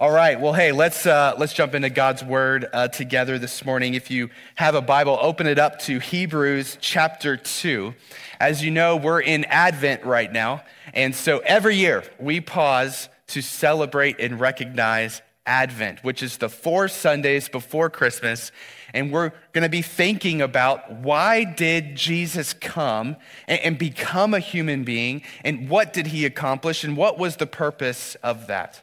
All 0.00 0.10
right. 0.10 0.40
Well, 0.40 0.54
hey, 0.54 0.72
let's 0.72 1.04
uh, 1.04 1.34
let's 1.36 1.52
jump 1.52 1.74
into 1.74 1.90
God's 1.90 2.24
word 2.24 2.66
uh, 2.72 2.88
together 2.88 3.38
this 3.38 3.66
morning. 3.66 3.92
If 3.92 4.10
you 4.10 4.30
have 4.54 4.74
a 4.74 4.80
Bible, 4.80 5.18
open 5.20 5.46
it 5.46 5.58
up 5.58 5.78
to 5.80 5.98
Hebrews 5.98 6.78
chapter 6.80 7.36
two. 7.36 7.94
As 8.40 8.64
you 8.64 8.70
know, 8.70 8.96
we're 8.96 9.20
in 9.20 9.44
Advent 9.44 10.06
right 10.06 10.32
now, 10.32 10.64
and 10.94 11.14
so 11.14 11.40
every 11.40 11.76
year 11.76 12.02
we 12.18 12.40
pause 12.40 13.10
to 13.26 13.42
celebrate 13.42 14.18
and 14.18 14.40
recognize 14.40 15.20
Advent, 15.44 16.02
which 16.02 16.22
is 16.22 16.38
the 16.38 16.48
four 16.48 16.88
Sundays 16.88 17.50
before 17.50 17.90
Christmas, 17.90 18.52
and 18.94 19.12
we're 19.12 19.32
going 19.52 19.64
to 19.64 19.68
be 19.68 19.82
thinking 19.82 20.40
about 20.40 20.90
why 20.90 21.44
did 21.44 21.94
Jesus 21.94 22.54
come 22.54 23.16
and, 23.46 23.60
and 23.60 23.78
become 23.78 24.32
a 24.32 24.40
human 24.40 24.82
being, 24.82 25.20
and 25.44 25.68
what 25.68 25.92
did 25.92 26.06
he 26.06 26.24
accomplish, 26.24 26.84
and 26.84 26.96
what 26.96 27.18
was 27.18 27.36
the 27.36 27.46
purpose 27.46 28.14
of 28.22 28.46
that. 28.46 28.82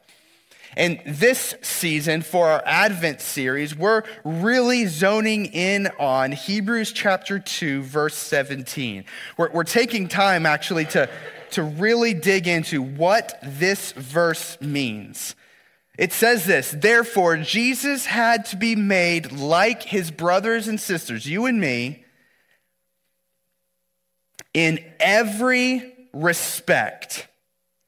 And 0.78 1.02
this 1.08 1.56
season, 1.64 2.22
for 2.22 2.50
our 2.50 2.62
Advent 2.64 3.20
series, 3.20 3.76
we're 3.76 4.04
really 4.24 4.86
zoning 4.86 5.48
in 5.48 5.88
on 5.98 6.32
Hebrews 6.32 6.92
chapter 6.92 7.40
2, 7.40 7.82
verse 7.82 8.14
17. 8.16 9.04
We're, 9.38 9.50
we're 9.50 9.64
taking 9.64 10.08
time 10.08 10.46
actually 10.46 10.86
to, 10.86 11.10
to 11.52 11.64
really 11.64 12.14
dig 12.14 12.48
into 12.48 12.84
what 12.84 13.40
this 13.42 13.92
verse 13.94 14.62
means. 14.62 15.36
It 15.98 16.14
says 16.14 16.46
this 16.46 16.70
Therefore, 16.70 17.38
Jesus 17.38 18.06
had 18.06 18.46
to 18.46 18.56
be 18.56 18.76
made 18.76 19.32
like 19.32 19.82
his 19.82 20.12
brothers 20.12 20.68
and 20.68 20.80
sisters, 20.80 21.26
you 21.26 21.48
and 21.48 21.60
me, 21.60 22.06
in 24.54 24.78
every 25.00 25.92
respect 26.14 27.28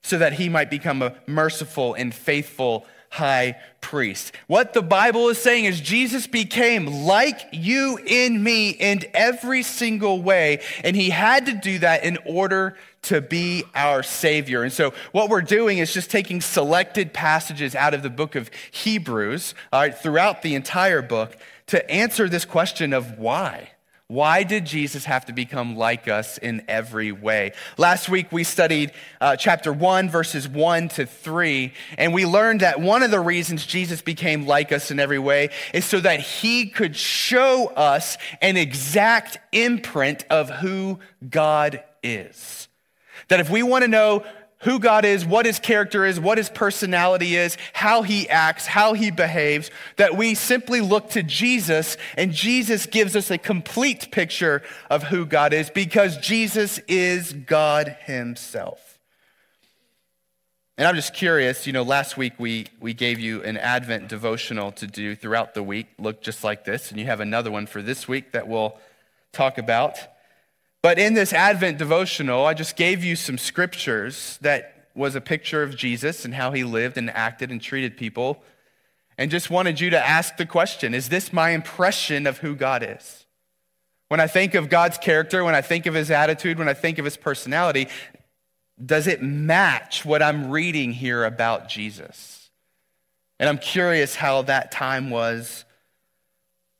so 0.09 0.17
that 0.17 0.33
he 0.33 0.49
might 0.49 0.69
become 0.69 1.01
a 1.01 1.13
merciful 1.27 1.93
and 1.93 2.13
faithful 2.13 2.85
high 3.11 3.55
priest. 3.81 4.33
What 4.47 4.73
the 4.73 4.81
Bible 4.81 5.29
is 5.29 5.39
saying 5.39 5.65
is 5.65 5.81
Jesus 5.81 6.27
became 6.27 6.85
like 6.85 7.39
you 7.51 7.99
in 8.05 8.43
me 8.43 8.69
in 8.71 9.01
every 9.13 9.63
single 9.63 10.21
way, 10.21 10.61
and 10.83 10.95
he 10.95 11.09
had 11.09 11.45
to 11.47 11.53
do 11.53 11.79
that 11.79 12.03
in 12.03 12.17
order 12.25 12.75
to 13.03 13.21
be 13.21 13.63
our 13.73 14.03
Savior. 14.03 14.63
And 14.63 14.73
so, 14.73 14.93
what 15.11 15.29
we're 15.29 15.41
doing 15.41 15.77
is 15.77 15.93
just 15.93 16.11
taking 16.11 16.41
selected 16.41 17.13
passages 17.13 17.73
out 17.73 17.93
of 17.93 18.03
the 18.03 18.09
book 18.09 18.35
of 18.35 18.51
Hebrews, 18.71 19.55
all 19.71 19.81
right, 19.81 19.97
throughout 19.97 20.41
the 20.41 20.55
entire 20.55 21.01
book, 21.01 21.37
to 21.67 21.89
answer 21.89 22.27
this 22.27 22.45
question 22.45 22.93
of 22.93 23.17
why. 23.17 23.71
Why 24.09 24.41
did 24.41 24.65
Jesus 24.65 25.05
have 25.05 25.27
to 25.27 25.33
become 25.33 25.77
like 25.77 26.07
us 26.07 26.39
in 26.39 26.63
every 26.67 27.11
way? 27.11 27.51
Last 27.77 28.09
week 28.09 28.31
we 28.31 28.43
studied 28.43 28.91
uh, 29.21 29.35
chapter 29.35 29.71
1, 29.71 30.09
verses 30.09 30.47
1 30.47 30.89
to 30.89 31.05
3, 31.05 31.71
and 31.95 32.11
we 32.11 32.25
learned 32.25 32.61
that 32.61 32.81
one 32.81 33.03
of 33.03 33.11
the 33.11 33.19
reasons 33.19 33.67
Jesus 33.67 34.01
became 34.01 34.47
like 34.47 34.71
us 34.71 34.89
in 34.89 34.99
every 34.99 35.19
way 35.19 35.51
is 35.75 35.85
so 35.85 35.99
that 35.99 36.21
he 36.21 36.69
could 36.69 36.95
show 36.95 37.67
us 37.67 38.17
an 38.41 38.57
exact 38.57 39.37
imprint 39.51 40.25
of 40.31 40.49
who 40.49 40.97
God 41.29 41.83
is. 42.01 42.67
That 43.27 43.39
if 43.39 43.51
we 43.51 43.61
want 43.61 43.83
to 43.83 43.87
know 43.87 44.25
who 44.61 44.79
God 44.79 45.05
is, 45.05 45.25
what 45.25 45.45
his 45.45 45.59
character 45.59 46.05
is, 46.05 46.19
what 46.19 46.37
his 46.37 46.49
personality 46.49 47.35
is, 47.35 47.57
how 47.73 48.01
he 48.01 48.27
acts, 48.29 48.65
how 48.65 48.93
he 48.93 49.09
behaves, 49.09 49.71
that 49.95 50.17
we 50.17 50.35
simply 50.35 50.81
look 50.81 51.09
to 51.11 51.23
Jesus 51.23 51.95
and 52.17 52.33
Jesus 52.33 52.85
gives 52.85 53.15
us 53.15 53.31
a 53.31 53.37
complete 53.37 54.11
picture 54.11 54.61
of 54.89 55.03
who 55.03 55.25
God 55.25 55.53
is 55.53 55.69
because 55.69 56.17
Jesus 56.17 56.79
is 56.87 57.31
God 57.31 57.95
himself. 58.05 58.99
And 60.77 60.87
I'm 60.87 60.95
just 60.95 61.13
curious, 61.13 61.67
you 61.67 61.73
know, 61.73 61.83
last 61.83 62.15
week 62.15 62.33
we, 62.37 62.67
we 62.79 62.93
gave 62.93 63.19
you 63.19 63.43
an 63.43 63.57
Advent 63.57 64.07
devotional 64.07 64.71
to 64.73 64.87
do 64.87 65.13
throughout 65.13 65.53
the 65.53 65.63
week, 65.63 65.87
look 65.97 66.21
just 66.21 66.41
like 66.43 66.63
this, 66.63 66.89
and 66.89 66.99
you 66.99 67.05
have 67.05 67.19
another 67.19 67.51
one 67.51 67.65
for 67.65 67.81
this 67.81 68.07
week 68.07 68.31
that 68.31 68.47
we'll 68.47 68.77
talk 69.33 69.57
about. 69.57 69.97
But 70.81 70.97
in 70.97 71.13
this 71.13 71.33
Advent 71.33 71.77
devotional, 71.77 72.45
I 72.45 72.53
just 72.53 72.75
gave 72.75 73.03
you 73.03 73.15
some 73.15 73.37
scriptures 73.37 74.37
that 74.41 74.89
was 74.95 75.15
a 75.15 75.21
picture 75.21 75.61
of 75.61 75.75
Jesus 75.75 76.25
and 76.25 76.33
how 76.33 76.51
he 76.51 76.63
lived 76.63 76.97
and 76.97 77.09
acted 77.09 77.51
and 77.51 77.61
treated 77.61 77.97
people. 77.97 78.43
And 79.17 79.29
just 79.29 79.49
wanted 79.49 79.79
you 79.81 79.89
to 79.89 79.99
ask 79.99 80.37
the 80.37 80.45
question 80.45 80.93
Is 80.93 81.09
this 81.09 81.33
my 81.33 81.49
impression 81.49 82.25
of 82.25 82.37
who 82.37 82.55
God 82.55 82.85
is? 82.87 83.25
When 84.07 84.19
I 84.19 84.27
think 84.27 84.55
of 84.55 84.69
God's 84.69 84.97
character, 84.97 85.43
when 85.43 85.53
I 85.53 85.61
think 85.61 85.85
of 85.85 85.93
his 85.93 86.09
attitude, 86.09 86.57
when 86.57 86.69
I 86.69 86.73
think 86.73 86.97
of 86.97 87.05
his 87.05 87.17
personality, 87.17 87.89
does 88.83 89.05
it 89.07 89.21
match 89.21 90.05
what 90.05 90.23
I'm 90.23 90.49
reading 90.49 90.93
here 90.93 91.25
about 91.25 91.67
Jesus? 91.67 92.49
And 93.39 93.47
I'm 93.47 93.57
curious 93.57 94.15
how 94.15 94.41
that 94.43 94.71
time 94.71 95.09
was 95.09 95.65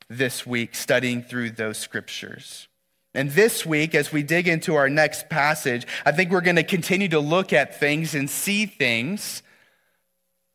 this 0.08 0.46
week 0.46 0.74
studying 0.74 1.22
through 1.22 1.50
those 1.50 1.78
scriptures. 1.78 2.66
And 3.14 3.30
this 3.30 3.66
week, 3.66 3.94
as 3.94 4.12
we 4.12 4.22
dig 4.22 4.46
into 4.46 4.76
our 4.76 4.88
next 4.88 5.28
passage, 5.28 5.86
I 6.06 6.12
think 6.12 6.30
we're 6.30 6.40
going 6.40 6.56
to 6.56 6.62
continue 6.62 7.08
to 7.08 7.20
look 7.20 7.52
at 7.52 7.78
things 7.80 8.14
and 8.14 8.30
see 8.30 8.66
things 8.66 9.42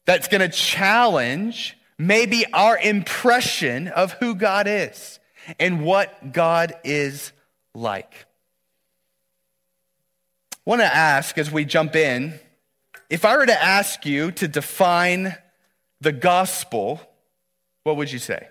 that's 0.05 0.27
going 0.27 0.41
to 0.41 0.55
challenge 0.55 1.77
maybe 1.97 2.45
our 2.53 2.77
impression 2.77 3.87
of 3.89 4.13
who 4.13 4.35
God 4.35 4.67
is 4.67 5.19
and 5.59 5.83
what 5.83 6.33
God 6.33 6.75
is 6.83 7.31
like. 7.73 8.25
I 10.53 10.69
want 10.69 10.81
to 10.81 10.95
ask 10.95 11.37
as 11.37 11.51
we 11.51 11.65
jump 11.65 11.95
in 11.95 12.39
if 13.09 13.23
I 13.23 13.37
were 13.37 13.45
to 13.45 13.63
ask 13.63 14.05
you 14.05 14.31
to 14.31 14.47
define 14.47 15.35
the 16.01 16.11
gospel, 16.11 16.99
what 17.83 17.97
would 17.97 18.11
you 18.11 18.19
say? 18.19 18.47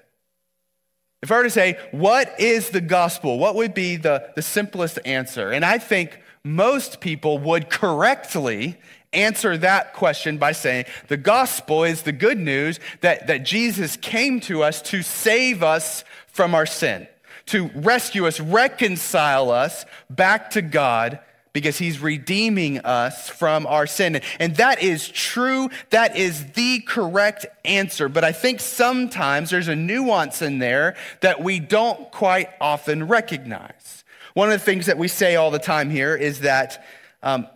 If 1.24 1.32
I 1.32 1.38
were 1.38 1.44
to 1.44 1.50
say, 1.50 1.78
what 1.90 2.38
is 2.38 2.68
the 2.68 2.82
gospel? 2.82 3.38
What 3.38 3.54
would 3.54 3.72
be 3.72 3.96
the, 3.96 4.28
the 4.34 4.42
simplest 4.42 4.98
answer? 5.06 5.52
And 5.52 5.64
I 5.64 5.78
think 5.78 6.20
most 6.44 7.00
people 7.00 7.38
would 7.38 7.70
correctly 7.70 8.76
answer 9.14 9.56
that 9.56 9.94
question 9.94 10.36
by 10.36 10.52
saying 10.52 10.84
the 11.08 11.16
gospel 11.16 11.82
is 11.82 12.02
the 12.02 12.12
good 12.12 12.38
news 12.38 12.78
that, 13.00 13.26
that 13.28 13.42
Jesus 13.42 13.96
came 13.96 14.38
to 14.40 14.62
us 14.62 14.82
to 14.82 15.00
save 15.00 15.62
us 15.62 16.04
from 16.26 16.54
our 16.54 16.66
sin, 16.66 17.08
to 17.46 17.70
rescue 17.74 18.26
us, 18.26 18.38
reconcile 18.38 19.50
us 19.50 19.86
back 20.10 20.50
to 20.50 20.60
God 20.60 21.20
because 21.54 21.78
he's 21.78 22.00
redeeming 22.00 22.80
us 22.80 23.30
from 23.30 23.66
our 23.66 23.86
sin. 23.86 24.20
And 24.38 24.56
that 24.56 24.82
is 24.82 25.08
true. 25.08 25.70
That 25.90 26.16
is 26.16 26.52
the 26.52 26.80
correct 26.80 27.46
answer. 27.64 28.10
But 28.10 28.24
I 28.24 28.32
think 28.32 28.60
sometimes 28.60 29.50
there's 29.50 29.68
a 29.68 29.76
nuance 29.76 30.42
in 30.42 30.58
there 30.58 30.96
that 31.20 31.42
we 31.42 31.60
don't 31.60 32.10
quite 32.10 32.50
often 32.60 33.06
recognize. 33.06 34.04
One 34.34 34.50
of 34.50 34.58
the 34.58 34.64
things 34.64 34.86
that 34.86 34.98
we 34.98 35.06
say 35.06 35.36
all 35.36 35.52
the 35.52 35.60
time 35.60 35.90
here 35.90 36.16
is 36.16 36.40
that 36.40 36.84
um, 37.22 37.46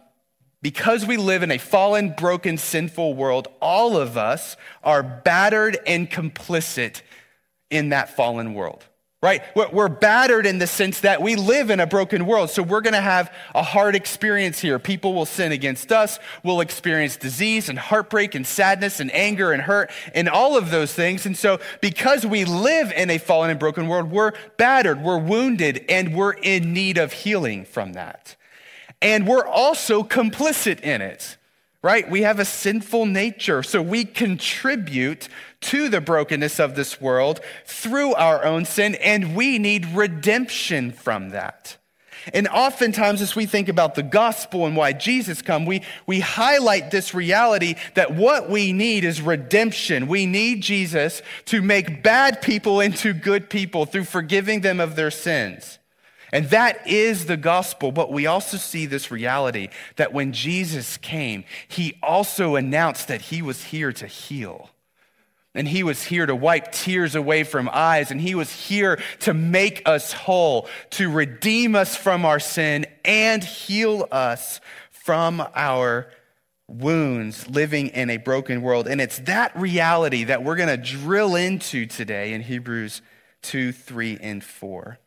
because 0.62 1.04
we 1.04 1.16
live 1.16 1.42
in 1.42 1.50
a 1.50 1.58
fallen, 1.58 2.14
broken, 2.16 2.56
sinful 2.56 3.14
world, 3.14 3.48
all 3.60 3.96
of 3.96 4.16
us 4.16 4.56
are 4.84 5.02
battered 5.02 5.76
and 5.86 6.08
complicit 6.08 7.02
in 7.68 7.88
that 7.88 8.14
fallen 8.14 8.54
world 8.54 8.86
right? 9.20 9.42
We're 9.56 9.88
battered 9.88 10.46
in 10.46 10.58
the 10.58 10.68
sense 10.68 11.00
that 11.00 11.20
we 11.20 11.34
live 11.34 11.70
in 11.70 11.80
a 11.80 11.88
broken 11.88 12.24
world. 12.24 12.50
So 12.50 12.62
we're 12.62 12.80
going 12.80 12.94
to 12.94 13.00
have 13.00 13.34
a 13.52 13.64
hard 13.64 13.96
experience 13.96 14.60
here. 14.60 14.78
People 14.78 15.12
will 15.12 15.26
sin 15.26 15.50
against 15.50 15.90
us. 15.90 16.20
We'll 16.44 16.60
experience 16.60 17.16
disease 17.16 17.68
and 17.68 17.80
heartbreak 17.80 18.36
and 18.36 18.46
sadness 18.46 19.00
and 19.00 19.12
anger 19.12 19.50
and 19.50 19.62
hurt 19.62 19.90
and 20.14 20.28
all 20.28 20.56
of 20.56 20.70
those 20.70 20.94
things. 20.94 21.26
And 21.26 21.36
so 21.36 21.58
because 21.80 22.24
we 22.24 22.44
live 22.44 22.92
in 22.92 23.10
a 23.10 23.18
fallen 23.18 23.50
and 23.50 23.58
broken 23.58 23.88
world, 23.88 24.12
we're 24.12 24.34
battered, 24.56 25.02
we're 25.02 25.18
wounded, 25.18 25.84
and 25.88 26.14
we're 26.14 26.34
in 26.34 26.72
need 26.72 26.96
of 26.96 27.12
healing 27.12 27.64
from 27.64 27.94
that. 27.94 28.36
And 29.02 29.26
we're 29.26 29.46
also 29.46 30.04
complicit 30.04 30.80
in 30.80 31.02
it 31.02 31.37
right? 31.82 32.08
We 32.10 32.22
have 32.22 32.40
a 32.40 32.44
sinful 32.44 33.06
nature, 33.06 33.62
so 33.62 33.80
we 33.80 34.04
contribute 34.04 35.28
to 35.60 35.88
the 35.88 36.00
brokenness 36.00 36.58
of 36.58 36.74
this 36.74 37.00
world 37.00 37.40
through 37.64 38.14
our 38.14 38.44
own 38.44 38.64
sin, 38.64 38.96
and 38.96 39.36
we 39.36 39.58
need 39.58 39.86
redemption 39.86 40.90
from 40.90 41.30
that. 41.30 41.76
And 42.34 42.48
oftentimes, 42.48 43.22
as 43.22 43.36
we 43.36 43.46
think 43.46 43.68
about 43.68 43.94
the 43.94 44.02
gospel 44.02 44.66
and 44.66 44.76
why 44.76 44.92
Jesus 44.92 45.40
come, 45.40 45.64
we, 45.64 45.82
we 46.06 46.20
highlight 46.20 46.90
this 46.90 47.14
reality 47.14 47.76
that 47.94 48.14
what 48.14 48.50
we 48.50 48.72
need 48.72 49.04
is 49.04 49.22
redemption. 49.22 50.08
We 50.08 50.26
need 50.26 50.62
Jesus 50.62 51.22
to 51.46 51.62
make 51.62 52.02
bad 52.02 52.42
people 52.42 52.80
into 52.80 53.12
good 53.12 53.48
people 53.48 53.86
through 53.86 54.04
forgiving 54.04 54.60
them 54.60 54.80
of 54.80 54.96
their 54.96 55.10
sins. 55.10 55.78
And 56.32 56.50
that 56.50 56.86
is 56.86 57.26
the 57.26 57.36
gospel. 57.36 57.92
But 57.92 58.12
we 58.12 58.26
also 58.26 58.56
see 58.56 58.86
this 58.86 59.10
reality 59.10 59.68
that 59.96 60.12
when 60.12 60.32
Jesus 60.32 60.96
came, 60.96 61.44
he 61.66 61.98
also 62.02 62.56
announced 62.56 63.08
that 63.08 63.22
he 63.22 63.42
was 63.42 63.64
here 63.64 63.92
to 63.92 64.06
heal. 64.06 64.70
And 65.54 65.66
he 65.66 65.82
was 65.82 66.04
here 66.04 66.26
to 66.26 66.36
wipe 66.36 66.70
tears 66.72 67.14
away 67.14 67.42
from 67.42 67.68
eyes. 67.72 68.10
And 68.10 68.20
he 68.20 68.34
was 68.34 68.52
here 68.52 69.00
to 69.20 69.34
make 69.34 69.82
us 69.86 70.12
whole, 70.12 70.68
to 70.90 71.10
redeem 71.10 71.74
us 71.74 71.96
from 71.96 72.24
our 72.24 72.38
sin 72.38 72.86
and 73.04 73.42
heal 73.42 74.06
us 74.12 74.60
from 74.90 75.42
our 75.54 76.10
wounds, 76.68 77.48
living 77.48 77.88
in 77.88 78.10
a 78.10 78.18
broken 78.18 78.60
world. 78.60 78.86
And 78.86 79.00
it's 79.00 79.18
that 79.20 79.56
reality 79.58 80.24
that 80.24 80.44
we're 80.44 80.56
going 80.56 80.68
to 80.68 80.76
drill 80.76 81.34
into 81.34 81.86
today 81.86 82.34
in 82.34 82.42
Hebrews 82.42 83.00
2, 83.42 83.72
3, 83.72 84.18
and 84.20 84.44
4. 84.44 84.98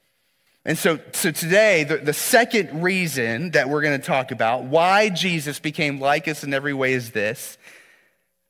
And 0.64 0.78
so, 0.78 1.00
so 1.14 1.32
today, 1.32 1.84
the, 1.84 1.98
the 1.98 2.14
second 2.14 2.84
reason 2.84 3.52
that 3.52 3.68
we're 3.68 3.82
going 3.82 4.00
to 4.00 4.06
talk 4.06 4.32
about 4.32 4.64
why 4.64 5.10
Jesus 5.10 5.60
became 5.60 6.00
like 6.00 6.28
us 6.28 6.44
in 6.44 6.54
every 6.54 6.74
way 6.74 6.94
is 6.94 7.12
this 7.12 7.58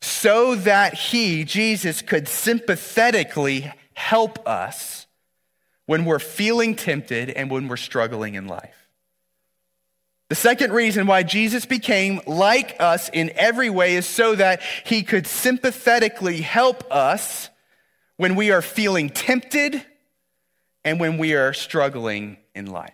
so 0.01 0.55
that 0.55 0.95
he, 0.95 1.43
Jesus, 1.43 2.01
could 2.01 2.27
sympathetically 2.27 3.71
help 3.93 4.45
us 4.47 5.05
when 5.85 6.05
we're 6.05 6.19
feeling 6.19 6.75
tempted 6.75 7.29
and 7.29 7.51
when 7.51 7.67
we're 7.67 7.77
struggling 7.77 8.33
in 8.33 8.47
life. 8.47 8.89
The 10.29 10.35
second 10.35 10.71
reason 10.71 11.07
why 11.07 11.23
Jesus 11.23 11.65
became 11.65 12.21
like 12.25 12.77
us 12.79 13.09
in 13.09 13.31
every 13.35 13.69
way 13.69 13.95
is 13.95 14.05
so 14.05 14.33
that 14.35 14.61
he 14.85 15.03
could 15.03 15.27
sympathetically 15.27 16.41
help 16.41 16.89
us 16.91 17.49
when 18.17 18.35
we 18.35 18.51
are 18.51 18.61
feeling 18.61 19.09
tempted 19.09 19.85
and 20.83 20.99
when 20.99 21.17
we 21.17 21.33
are 21.33 21.53
struggling 21.53 22.37
in 22.55 22.65
life. 22.65 22.93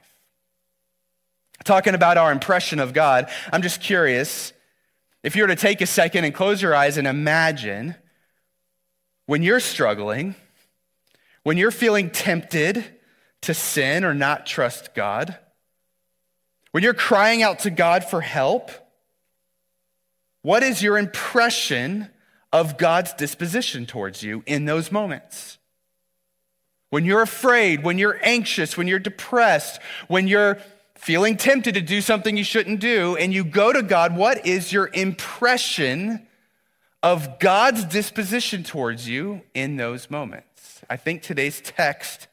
Talking 1.64 1.96
about 1.96 2.18
our 2.18 2.32
impression 2.32 2.80
of 2.80 2.94
God, 2.94 3.30
I'm 3.52 3.62
just 3.62 3.82
curious 3.82 4.54
if 5.24 5.36
you 5.36 5.44
were 5.44 5.48
to 5.50 5.56
take 5.56 5.82
a 5.82 5.86
second 5.86 6.24
and 6.24 6.34
close 6.34 6.62
your 6.62 6.76
eyes 6.76 6.98
and 6.98 7.08
imagine 7.08 7.96
when 9.26 9.44
you're 9.44 9.60
struggling, 9.60 10.36
when 11.44 11.58
you're 11.58 11.72
feeling 11.72 12.10
tempted 12.10 12.86
to 13.42 13.54
sin 13.54 14.04
or 14.04 14.14
not 14.14 14.46
trust 14.46 14.94
God, 14.94 15.38
when 16.72 16.84
you're 16.84 16.94
crying 16.94 17.44
out 17.44 17.60
to 17.60 17.70
God 17.70 18.04
for 18.04 18.22
help, 18.22 18.72
what 20.42 20.64
is 20.64 20.82
your 20.82 20.98
impression 20.98 22.10
of 22.54 22.78
God's 22.78 23.14
disposition 23.14 23.86
towards 23.86 24.24
you 24.24 24.44
in 24.46 24.66
those 24.66 24.92
moments? 24.92 25.57
When 26.90 27.06
you're 27.06 27.22
afraid, 27.22 27.84
when 27.84 27.98
you're 27.98 28.20
anxious, 28.24 28.78
when 28.78 28.88
you're 28.88 29.00
depressed, 29.00 29.82
when 30.08 30.28
you're 30.28 30.60
feeling 30.96 31.38
tempted 31.38 31.76
to 31.76 31.82
do 31.82 32.02
something 32.02 32.38
you 32.38 32.44
shouldn't 32.44 32.80
do, 32.80 33.16
and 33.18 33.34
you 33.34 33.44
go 33.44 33.72
to 33.72 33.84
God, 33.84 34.16
what 34.16 34.46
is 34.46 34.72
your 34.72 34.90
impression 34.94 36.28
of 37.04 37.40
God's 37.40 37.86
disposition 37.86 38.64
towards 38.64 39.08
you 39.08 39.42
in 39.54 39.76
those 39.76 40.10
moments? 40.10 40.82
I 40.90 40.98
think 40.98 41.22
today's 41.22 41.62
text 41.62 42.28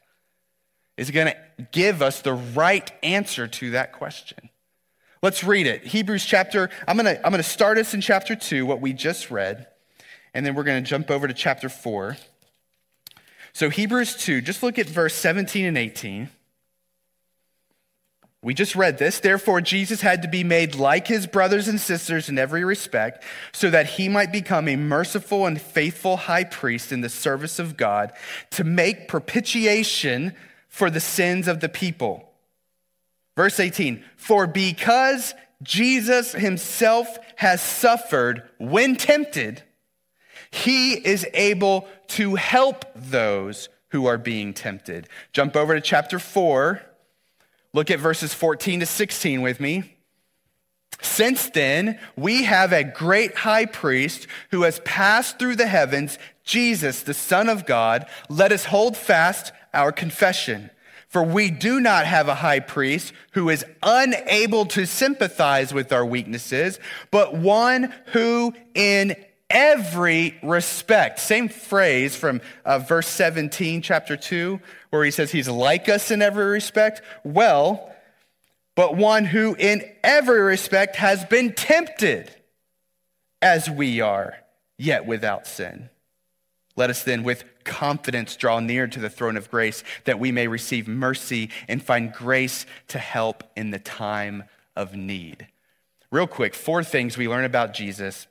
is 0.97 1.11
going 1.11 1.27
to 1.27 1.67
give 1.71 2.01
us 2.01 2.21
the 2.21 2.33
right 2.33 2.89
answer 3.03 3.47
to 3.47 3.71
that 3.71 3.91
question. 3.93 4.49
Let's 5.21 5.43
read 5.43 5.67
it. 5.67 5.85
Hebrews 5.85 6.25
chapter, 6.25 6.69
I'm 6.87 6.97
going 6.97 7.05
to 7.05 7.25
I'm 7.25 7.31
going 7.31 7.43
to 7.43 7.49
start 7.49 7.77
us 7.77 7.93
in 7.93 8.01
chapter 8.01 8.35
2 8.35 8.65
what 8.65 8.79
we 8.79 8.93
just 8.93 9.31
read 9.31 9.67
and 10.35 10.45
then 10.45 10.53
we're 10.53 10.63
going 10.63 10.83
to 10.83 10.87
jump 10.87 11.09
over 11.09 11.27
to 11.27 11.33
chapter 11.33 11.69
4. 11.69 12.17
So 13.55 13.69
Hebrews 13.69 14.17
2, 14.17 14.41
just 14.41 14.61
look 14.63 14.77
at 14.77 14.85
verse 14.85 15.15
17 15.15 15.63
and 15.63 15.77
18. 15.77 16.27
We 18.41 18.53
just 18.53 18.75
read 18.75 18.97
this. 18.97 19.21
Therefore, 19.21 19.61
Jesus 19.61 20.01
had 20.01 20.23
to 20.23 20.27
be 20.27 20.43
made 20.43 20.75
like 20.75 21.07
his 21.07 21.25
brothers 21.25 21.69
and 21.69 21.79
sisters 21.79 22.27
in 22.27 22.37
every 22.37 22.65
respect, 22.65 23.23
so 23.53 23.69
that 23.69 23.91
he 23.91 24.09
might 24.09 24.33
become 24.33 24.67
a 24.67 24.75
merciful 24.75 25.45
and 25.45 25.59
faithful 25.59 26.17
high 26.17 26.43
priest 26.43 26.91
in 26.91 26.99
the 26.99 27.07
service 27.07 27.57
of 27.57 27.77
God 27.77 28.11
to 28.51 28.65
make 28.65 29.07
propitiation 29.07 30.35
for 30.67 30.89
the 30.89 30.99
sins 30.99 31.47
of 31.47 31.61
the 31.61 31.69
people. 31.69 32.33
Verse 33.37 33.57
18 33.57 34.03
For 34.17 34.47
because 34.47 35.33
Jesus 35.63 36.33
himself 36.33 37.17
has 37.37 37.61
suffered 37.61 38.49
when 38.57 38.97
tempted, 38.97 39.63
he 40.55 40.93
is 40.93 41.27
able 41.33 41.85
to 42.07 42.35
help 42.35 42.85
those 42.95 43.67
who 43.89 44.05
are 44.05 44.17
being 44.17 44.53
tempted. 44.53 45.09
Jump 45.33 45.55
over 45.55 45.75
to 45.75 45.81
chapter 45.81 46.17
4. 46.17 46.81
Look 47.73 47.91
at 47.91 47.99
verses 47.99 48.33
14 48.33 48.79
to 48.79 48.85
16 48.85 49.41
with 49.41 49.59
me. 49.59 49.97
Since 51.01 51.49
then, 51.49 51.99
we 52.15 52.43
have 52.43 52.71
a 52.71 52.85
great 52.85 53.35
high 53.35 53.65
priest 53.65 54.27
who 54.51 54.63
has 54.63 54.79
passed 54.85 55.39
through 55.39 55.57
the 55.57 55.67
heavens, 55.67 56.17
Jesus, 56.45 57.01
the 57.03 57.13
Son 57.13 57.49
of 57.49 57.65
God. 57.65 58.05
Let 58.29 58.53
us 58.53 58.63
hold 58.65 58.95
fast 58.95 59.51
our 59.73 59.91
confession. 59.91 60.69
For 61.09 61.21
we 61.21 61.51
do 61.51 61.81
not 61.81 62.05
have 62.05 62.29
a 62.29 62.35
high 62.35 62.61
priest 62.61 63.11
who 63.31 63.49
is 63.49 63.65
unable 63.83 64.65
to 64.67 64.85
sympathize 64.85 65.73
with 65.73 65.91
our 65.91 66.05
weaknesses, 66.05 66.79
but 67.11 67.35
one 67.35 67.93
who 68.07 68.53
in 68.73 69.15
every 69.49 70.37
respect, 70.41 71.19
same 71.19 71.49
phrase 71.49 72.15
from 72.15 72.41
uh, 72.63 72.79
verse 72.79 73.07
17, 73.07 73.81
chapter 73.81 74.17
2, 74.17 74.59
where 74.89 75.05
he 75.05 75.11
says 75.11 75.31
he's 75.31 75.47
like 75.47 75.89
us 75.89 76.11
in 76.11 76.21
every 76.21 76.45
respect. 76.45 77.01
Well, 77.23 77.93
but 78.75 78.97
one 78.97 79.25
who 79.25 79.55
in 79.55 79.83
every 80.03 80.41
respect 80.41 80.97
has 80.97 81.23
been 81.25 81.53
tempted 81.53 82.29
as 83.41 83.69
we 83.69 84.01
are, 84.01 84.35
yet 84.77 85.05
without 85.05 85.47
sin. 85.47 85.89
Let 86.75 86.89
us 86.89 87.03
then, 87.03 87.23
with 87.23 87.45
confidence, 87.63 88.35
draw 88.35 88.59
near 88.59 88.87
to 88.87 88.99
the 88.99 89.09
throne 89.09 89.37
of 89.37 89.49
grace 89.49 89.83
that 90.03 90.19
we 90.19 90.31
may 90.31 90.47
receive 90.47 90.87
mercy 90.87 91.49
and 91.69 91.81
find 91.81 92.11
grace 92.11 92.65
to 92.89 92.99
help 92.99 93.43
in 93.55 93.71
the 93.71 93.79
time 93.79 94.43
of 94.75 94.93
need. 94.93 95.47
Real 96.11 96.27
quick, 96.27 96.53
four 96.53 96.83
things 96.83 97.17
we 97.17 97.29
learn 97.29 97.45
about 97.45 97.73
Jesus 97.73 98.27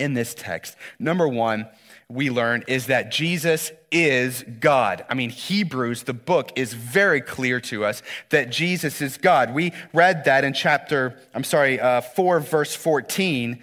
in 0.00 0.14
this 0.14 0.34
text. 0.34 0.76
Number 0.98 1.28
one, 1.28 1.66
we 2.08 2.28
learn 2.28 2.64
is 2.66 2.86
that 2.86 3.12
Jesus 3.12 3.70
is 3.92 4.44
God. 4.58 5.04
I 5.08 5.14
mean, 5.14 5.30
Hebrews, 5.30 6.02
the 6.02 6.12
book, 6.12 6.50
is 6.56 6.72
very 6.72 7.20
clear 7.20 7.60
to 7.62 7.84
us 7.84 8.02
that 8.30 8.50
Jesus 8.50 9.00
is 9.00 9.16
God. 9.16 9.54
We 9.54 9.72
read 9.92 10.24
that 10.24 10.42
in 10.44 10.52
chapter, 10.52 11.16
I'm 11.34 11.44
sorry, 11.44 11.78
uh, 11.78 12.00
4, 12.00 12.40
verse 12.40 12.74
14. 12.74 13.62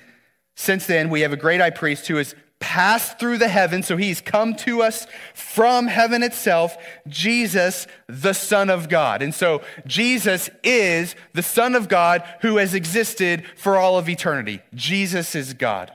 Since 0.55 0.87
then, 0.87 1.09
we 1.09 1.21
have 1.21 1.33
a 1.33 1.37
great 1.37 1.59
high 1.59 1.71
priest 1.71 2.07
who 2.07 2.17
is 2.17 2.35
passed 2.59 3.19
through 3.19 3.37
the 3.37 3.47
heavens, 3.47 3.85
so 3.85 3.97
he's 3.97 4.21
come 4.21 4.55
to 4.55 4.81
us 4.81 5.05
from 5.33 5.87
heaven 5.87 6.23
itself, 6.23 6.75
Jesus, 7.07 7.85
the 8.07 8.33
Son 8.33 8.69
of 8.69 8.89
God. 8.89 9.21
And 9.21 9.33
so 9.33 9.61
Jesus 9.85 10.49
is 10.63 11.15
the 11.33 11.43
Son 11.43 11.75
of 11.75 11.87
God 11.87 12.23
who 12.41 12.57
has 12.57 12.73
existed 12.73 13.43
for 13.57 13.77
all 13.77 13.97
of 13.97 14.09
eternity. 14.09 14.61
Jesus 14.73 15.35
is 15.35 15.53
God. 15.53 15.91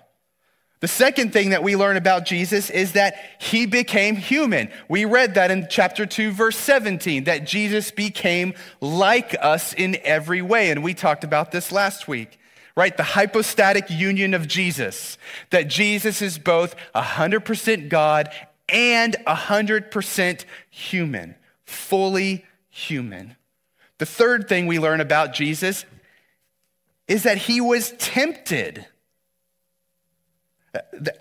The 0.83 0.89
second 0.89 1.33
thing 1.33 1.51
that 1.51 1.63
we 1.63 1.77
learn 1.77 1.97
about 1.97 2.25
Jesus 2.25 2.69
is 2.69 2.95
that 2.95 3.15
he 3.39 3.67
became 3.67 4.17
human. 4.17 4.69
We 4.89 5.05
read 5.05 5.37
that 5.37 5.53
in 5.53 5.69
chapter 5.71 6.07
2, 6.07 6.33
verse 6.33 6.57
17, 6.57 7.23
that 7.25 7.47
Jesus 7.47 7.93
became 7.93 8.55
like 8.81 9.37
us 9.41 9.73
in 9.73 9.97
every 10.03 10.43
way. 10.43 10.73
And 10.73 10.83
we 10.83 10.93
talked 10.93 11.23
about 11.23 11.53
this 11.53 11.71
last 11.71 12.09
week 12.09 12.39
right? 12.75 12.97
The 12.97 13.03
hypostatic 13.03 13.91
union 13.91 14.33
of 14.33 14.49
Jesus, 14.49 15.19
that 15.51 15.69
Jesus 15.69 16.23
is 16.23 16.39
both 16.39 16.75
100% 16.95 17.91
God 17.91 18.31
and 18.67 19.15
100% 19.27 20.45
human, 20.71 21.35
fully 21.67 22.47
human. 22.71 23.37
The 23.99 24.07
third 24.07 24.49
thing 24.49 24.67
we 24.67 24.79
learn 24.79 25.03
about 25.03 25.35
Jesus 25.35 25.85
is 27.07 27.25
that 27.25 27.37
he 27.37 27.61
was 27.61 27.93
tempted. 27.99 28.87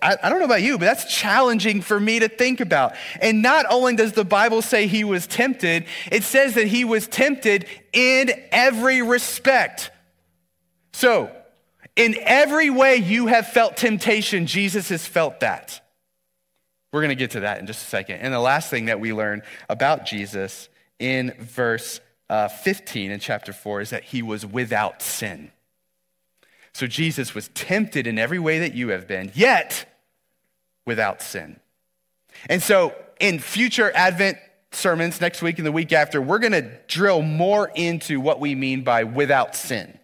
I, 0.00 0.30
don't 0.30 0.38
know 0.38 0.46
about 0.46 0.62
you, 0.62 0.78
but 0.78 0.86
that's 0.86 1.04
challenging 1.14 1.82
for 1.82 2.00
me 2.00 2.20
to 2.20 2.28
think 2.28 2.60
about. 2.60 2.94
And 3.20 3.42
not 3.42 3.66
only 3.68 3.94
does 3.96 4.12
the 4.12 4.24
Bible 4.24 4.62
say 4.62 4.86
he 4.86 5.04
was 5.04 5.26
tempted, 5.26 5.84
it 6.10 6.22
says 6.22 6.54
that 6.54 6.68
he 6.68 6.84
was 6.84 7.06
tempted 7.06 7.66
in 7.92 8.30
every 8.50 9.02
respect. 9.02 9.90
So, 10.94 11.30
in 11.96 12.16
every 12.22 12.70
way 12.70 12.96
you 12.96 13.26
have 13.26 13.48
felt 13.48 13.76
temptation, 13.76 14.46
Jesus 14.46 14.88
has 14.88 15.06
felt 15.06 15.40
that. 15.40 15.80
We're 16.90 17.00
going 17.02 17.10
to 17.10 17.14
get 17.14 17.32
to 17.32 17.40
that 17.40 17.58
in 17.58 17.66
just 17.66 17.82
a 17.82 17.88
second. 17.88 18.20
And 18.20 18.32
the 18.32 18.40
last 18.40 18.70
thing 18.70 18.86
that 18.86 19.00
we 19.00 19.12
learn 19.12 19.42
about 19.68 20.06
Jesus 20.06 20.70
in 20.98 21.34
verse 21.38 22.00
uh, 22.30 22.48
15 22.48 23.10
in 23.10 23.20
chapter 23.20 23.52
4 23.52 23.82
is 23.82 23.90
that 23.90 24.04
he 24.04 24.22
was 24.22 24.46
without 24.46 25.02
sin. 25.02 25.51
So 26.74 26.86
Jesus 26.86 27.34
was 27.34 27.48
tempted 27.48 28.06
in 28.06 28.18
every 28.18 28.38
way 28.38 28.60
that 28.60 28.74
you 28.74 28.88
have 28.88 29.06
been, 29.06 29.30
yet 29.34 29.86
without 30.86 31.22
sin. 31.22 31.60
And 32.48 32.62
so 32.62 32.94
in 33.20 33.38
future 33.38 33.92
Advent 33.94 34.38
sermons 34.70 35.20
next 35.20 35.42
week 35.42 35.58
and 35.58 35.66
the 35.66 35.72
week 35.72 35.92
after, 35.92 36.20
we're 36.20 36.38
going 36.38 36.52
to 36.52 36.70
drill 36.88 37.22
more 37.22 37.70
into 37.74 38.20
what 38.20 38.40
we 38.40 38.54
mean 38.54 38.82
by 38.82 39.04
without 39.04 39.54
sin. 39.54 39.98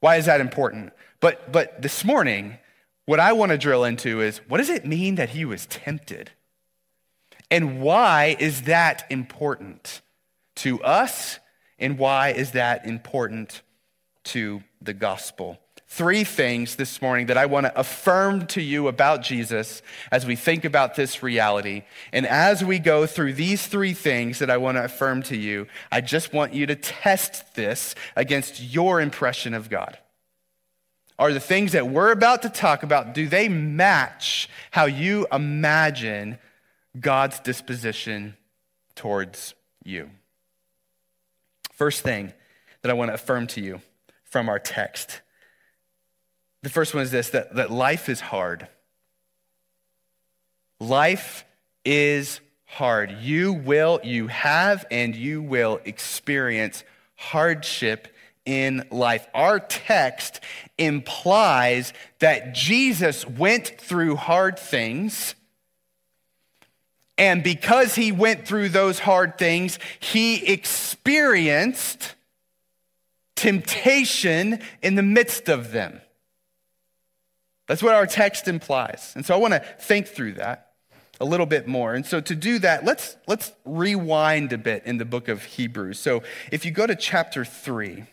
Why 0.00 0.16
is 0.16 0.26
that 0.26 0.40
important? 0.40 0.92
But, 1.20 1.50
but 1.50 1.80
this 1.80 2.04
morning, 2.04 2.58
what 3.06 3.20
I 3.20 3.32
want 3.32 3.52
to 3.52 3.58
drill 3.58 3.84
into 3.84 4.20
is 4.20 4.38
what 4.48 4.58
does 4.58 4.68
it 4.68 4.84
mean 4.84 5.14
that 5.14 5.30
he 5.30 5.44
was 5.44 5.66
tempted? 5.66 6.30
And 7.50 7.80
why 7.80 8.36
is 8.38 8.62
that 8.62 9.06
important 9.10 10.02
to 10.56 10.82
us? 10.82 11.38
And 11.78 11.98
why 11.98 12.30
is 12.30 12.52
that 12.52 12.86
important 12.86 13.62
to 14.24 14.62
the 14.80 14.94
gospel? 14.94 15.58
Three 15.94 16.24
things 16.24 16.74
this 16.74 17.00
morning 17.00 17.26
that 17.26 17.38
I 17.38 17.46
want 17.46 17.66
to 17.66 17.78
affirm 17.78 18.46
to 18.48 18.60
you 18.60 18.88
about 18.88 19.22
Jesus 19.22 19.80
as 20.10 20.26
we 20.26 20.34
think 20.34 20.64
about 20.64 20.96
this 20.96 21.22
reality. 21.22 21.84
And 22.12 22.26
as 22.26 22.64
we 22.64 22.80
go 22.80 23.06
through 23.06 23.34
these 23.34 23.64
three 23.64 23.94
things 23.94 24.40
that 24.40 24.50
I 24.50 24.56
want 24.56 24.76
to 24.76 24.84
affirm 24.84 25.22
to 25.24 25.36
you, 25.36 25.68
I 25.92 26.00
just 26.00 26.32
want 26.32 26.52
you 26.52 26.66
to 26.66 26.74
test 26.74 27.54
this 27.54 27.94
against 28.16 28.60
your 28.60 29.00
impression 29.00 29.54
of 29.54 29.70
God. 29.70 29.96
Are 31.16 31.32
the 31.32 31.38
things 31.38 31.72
that 31.72 31.86
we're 31.86 32.10
about 32.10 32.42
to 32.42 32.48
talk 32.48 32.82
about, 32.82 33.14
do 33.14 33.28
they 33.28 33.48
match 33.48 34.48
how 34.72 34.86
you 34.86 35.28
imagine 35.30 36.38
God's 36.98 37.38
disposition 37.38 38.36
towards 38.96 39.54
you? 39.84 40.10
First 41.72 42.02
thing 42.02 42.32
that 42.82 42.90
I 42.90 42.94
want 42.94 43.10
to 43.10 43.14
affirm 43.14 43.46
to 43.48 43.60
you 43.60 43.80
from 44.24 44.48
our 44.48 44.58
text 44.58 45.20
the 46.64 46.70
first 46.70 46.94
one 46.94 47.02
is 47.02 47.10
this 47.10 47.30
that, 47.30 47.54
that 47.54 47.70
life 47.70 48.08
is 48.08 48.20
hard. 48.20 48.66
Life 50.80 51.44
is 51.84 52.40
hard. 52.64 53.18
You 53.20 53.52
will, 53.52 54.00
you 54.02 54.26
have, 54.28 54.84
and 54.90 55.14
you 55.14 55.42
will 55.42 55.80
experience 55.84 56.82
hardship 57.16 58.08
in 58.46 58.86
life. 58.90 59.26
Our 59.34 59.60
text 59.60 60.40
implies 60.78 61.92
that 62.18 62.54
Jesus 62.54 63.26
went 63.26 63.68
through 63.78 64.16
hard 64.16 64.58
things. 64.58 65.34
And 67.16 67.42
because 67.42 67.94
he 67.94 68.10
went 68.10 68.48
through 68.48 68.70
those 68.70 68.98
hard 68.98 69.38
things, 69.38 69.78
he 70.00 70.44
experienced 70.46 72.14
temptation 73.36 74.60
in 74.82 74.94
the 74.94 75.02
midst 75.02 75.48
of 75.48 75.70
them. 75.70 76.00
That's 77.66 77.82
what 77.82 77.94
our 77.94 78.06
text 78.06 78.46
implies. 78.48 79.12
And 79.16 79.24
so 79.24 79.34
I 79.34 79.38
want 79.38 79.54
to 79.54 79.60
think 79.78 80.06
through 80.06 80.34
that 80.34 80.72
a 81.20 81.24
little 81.24 81.46
bit 81.46 81.66
more. 81.66 81.94
And 81.94 82.04
so 82.04 82.20
to 82.20 82.34
do 82.34 82.58
that, 82.60 82.84
let's, 82.84 83.16
let's 83.26 83.52
rewind 83.64 84.52
a 84.52 84.58
bit 84.58 84.84
in 84.84 84.98
the 84.98 85.04
book 85.04 85.28
of 85.28 85.44
Hebrews. 85.44 85.98
So 85.98 86.22
if 86.50 86.64
you 86.64 86.70
go 86.70 86.86
to 86.86 86.96
chapter 86.96 87.44
3, 87.44 88.04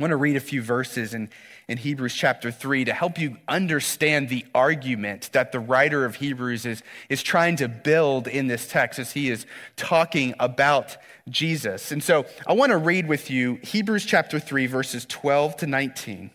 I 0.00 0.02
want 0.02 0.12
to 0.12 0.16
read 0.16 0.36
a 0.36 0.40
few 0.40 0.62
verses 0.62 1.12
in, 1.12 1.28
in 1.68 1.76
Hebrews 1.76 2.14
chapter 2.14 2.50
3 2.50 2.86
to 2.86 2.94
help 2.94 3.18
you 3.18 3.36
understand 3.46 4.30
the 4.30 4.46
argument 4.54 5.28
that 5.32 5.52
the 5.52 5.60
writer 5.60 6.06
of 6.06 6.16
Hebrews 6.16 6.64
is, 6.64 6.82
is 7.10 7.22
trying 7.22 7.56
to 7.56 7.68
build 7.68 8.26
in 8.26 8.46
this 8.46 8.66
text 8.66 8.98
as 8.98 9.12
he 9.12 9.28
is 9.28 9.44
talking 9.76 10.34
about 10.40 10.96
Jesus. 11.28 11.92
And 11.92 12.02
so 12.02 12.24
I 12.46 12.54
want 12.54 12.70
to 12.70 12.78
read 12.78 13.08
with 13.08 13.30
you 13.30 13.56
Hebrews 13.62 14.06
chapter 14.06 14.40
3, 14.40 14.66
verses 14.66 15.04
12 15.04 15.58
to 15.58 15.66
19. 15.66 16.30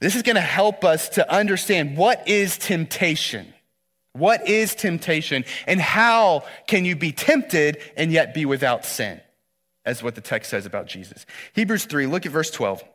This 0.00 0.14
is 0.14 0.22
going 0.22 0.36
to 0.36 0.42
help 0.42 0.84
us 0.84 1.10
to 1.10 1.32
understand 1.32 1.96
what 1.96 2.28
is 2.28 2.58
temptation. 2.58 3.52
What 4.12 4.48
is 4.48 4.74
temptation 4.74 5.44
and 5.66 5.80
how 5.80 6.44
can 6.66 6.84
you 6.84 6.96
be 6.96 7.12
tempted 7.12 7.78
and 7.96 8.10
yet 8.10 8.34
be 8.34 8.46
without 8.46 8.84
sin? 8.84 9.20
As 9.84 10.02
what 10.02 10.14
the 10.14 10.20
text 10.20 10.50
says 10.50 10.66
about 10.66 10.86
Jesus. 10.86 11.26
Hebrews 11.52 11.84
3, 11.84 12.06
look 12.06 12.26
at 12.26 12.32
verse 12.32 12.50
12. 12.50 12.82
It 12.82 12.86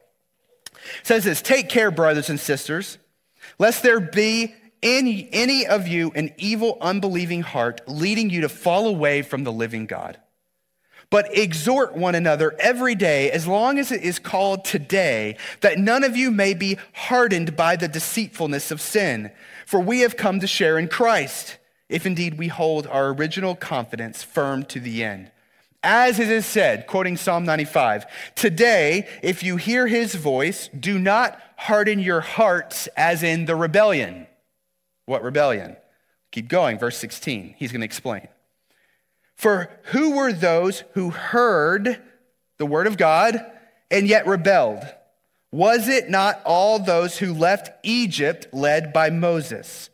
says 1.03 1.23
this 1.23 1.41
Take 1.41 1.69
care, 1.69 1.91
brothers 1.91 2.29
and 2.29 2.39
sisters, 2.39 2.97
lest 3.59 3.83
there 3.83 3.99
be 3.99 4.55
in 4.81 5.29
any 5.31 5.67
of 5.67 5.87
you 5.87 6.11
an 6.15 6.33
evil, 6.37 6.77
unbelieving 6.81 7.41
heart 7.41 7.81
leading 7.87 8.29
you 8.29 8.41
to 8.41 8.49
fall 8.49 8.87
away 8.87 9.21
from 9.21 9.43
the 9.43 9.51
living 9.51 9.85
God. 9.85 10.17
But 11.11 11.37
exhort 11.37 11.93
one 11.93 12.15
another 12.15 12.55
every 12.57 12.95
day, 12.95 13.29
as 13.31 13.45
long 13.45 13.77
as 13.77 13.91
it 13.91 14.01
is 14.01 14.17
called 14.17 14.63
today, 14.63 15.35
that 15.59 15.77
none 15.77 16.05
of 16.05 16.15
you 16.15 16.31
may 16.31 16.53
be 16.53 16.77
hardened 16.93 17.55
by 17.57 17.75
the 17.75 17.89
deceitfulness 17.89 18.71
of 18.71 18.81
sin. 18.81 19.31
For 19.65 19.81
we 19.81 19.99
have 19.99 20.15
come 20.15 20.39
to 20.39 20.47
share 20.47 20.79
in 20.79 20.87
Christ, 20.87 21.57
if 21.89 22.05
indeed 22.05 22.37
we 22.37 22.47
hold 22.47 22.87
our 22.87 23.09
original 23.09 23.55
confidence 23.55 24.23
firm 24.23 24.63
to 24.67 24.79
the 24.79 25.03
end. 25.03 25.31
As 25.83 26.17
it 26.17 26.29
is 26.29 26.45
said, 26.45 26.87
quoting 26.87 27.17
Psalm 27.17 27.43
95, 27.43 28.05
today, 28.35 29.05
if 29.21 29.43
you 29.43 29.57
hear 29.57 29.87
his 29.87 30.15
voice, 30.15 30.69
do 30.69 30.97
not 30.97 31.41
harden 31.57 31.99
your 31.99 32.21
hearts 32.21 32.87
as 32.95 33.21
in 33.21 33.45
the 33.45 33.55
rebellion. 33.55 34.27
What 35.07 35.23
rebellion? 35.23 35.75
Keep 36.31 36.47
going, 36.47 36.79
verse 36.79 36.97
16. 36.97 37.55
He's 37.57 37.73
going 37.73 37.81
to 37.81 37.85
explain. 37.85 38.29
For 39.41 39.71
who 39.85 40.17
were 40.17 40.31
those 40.31 40.83
who 40.93 41.09
heard 41.09 41.99
the 42.59 42.65
word 42.67 42.85
of 42.85 42.95
God 42.95 43.43
and 43.89 44.07
yet 44.07 44.27
rebelled? 44.27 44.83
Was 45.51 45.87
it 45.87 46.11
not 46.11 46.39
all 46.45 46.77
those 46.77 47.17
who 47.17 47.33
left 47.33 47.71
Egypt 47.81 48.53
led 48.53 48.93
by 48.93 49.09
Moses? 49.09 49.89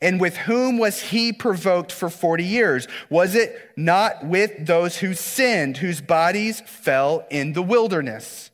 And 0.00 0.20
with 0.20 0.36
whom 0.36 0.78
was 0.78 1.02
he 1.02 1.32
provoked 1.32 1.90
for 1.90 2.08
40 2.08 2.44
years? 2.44 2.86
Was 3.10 3.34
it 3.34 3.72
not 3.76 4.24
with 4.24 4.66
those 4.66 4.98
who 4.98 5.14
sinned, 5.14 5.78
whose 5.78 6.00
bodies 6.00 6.60
fell 6.60 7.26
in 7.28 7.54
the 7.54 7.62
wilderness? 7.62 8.52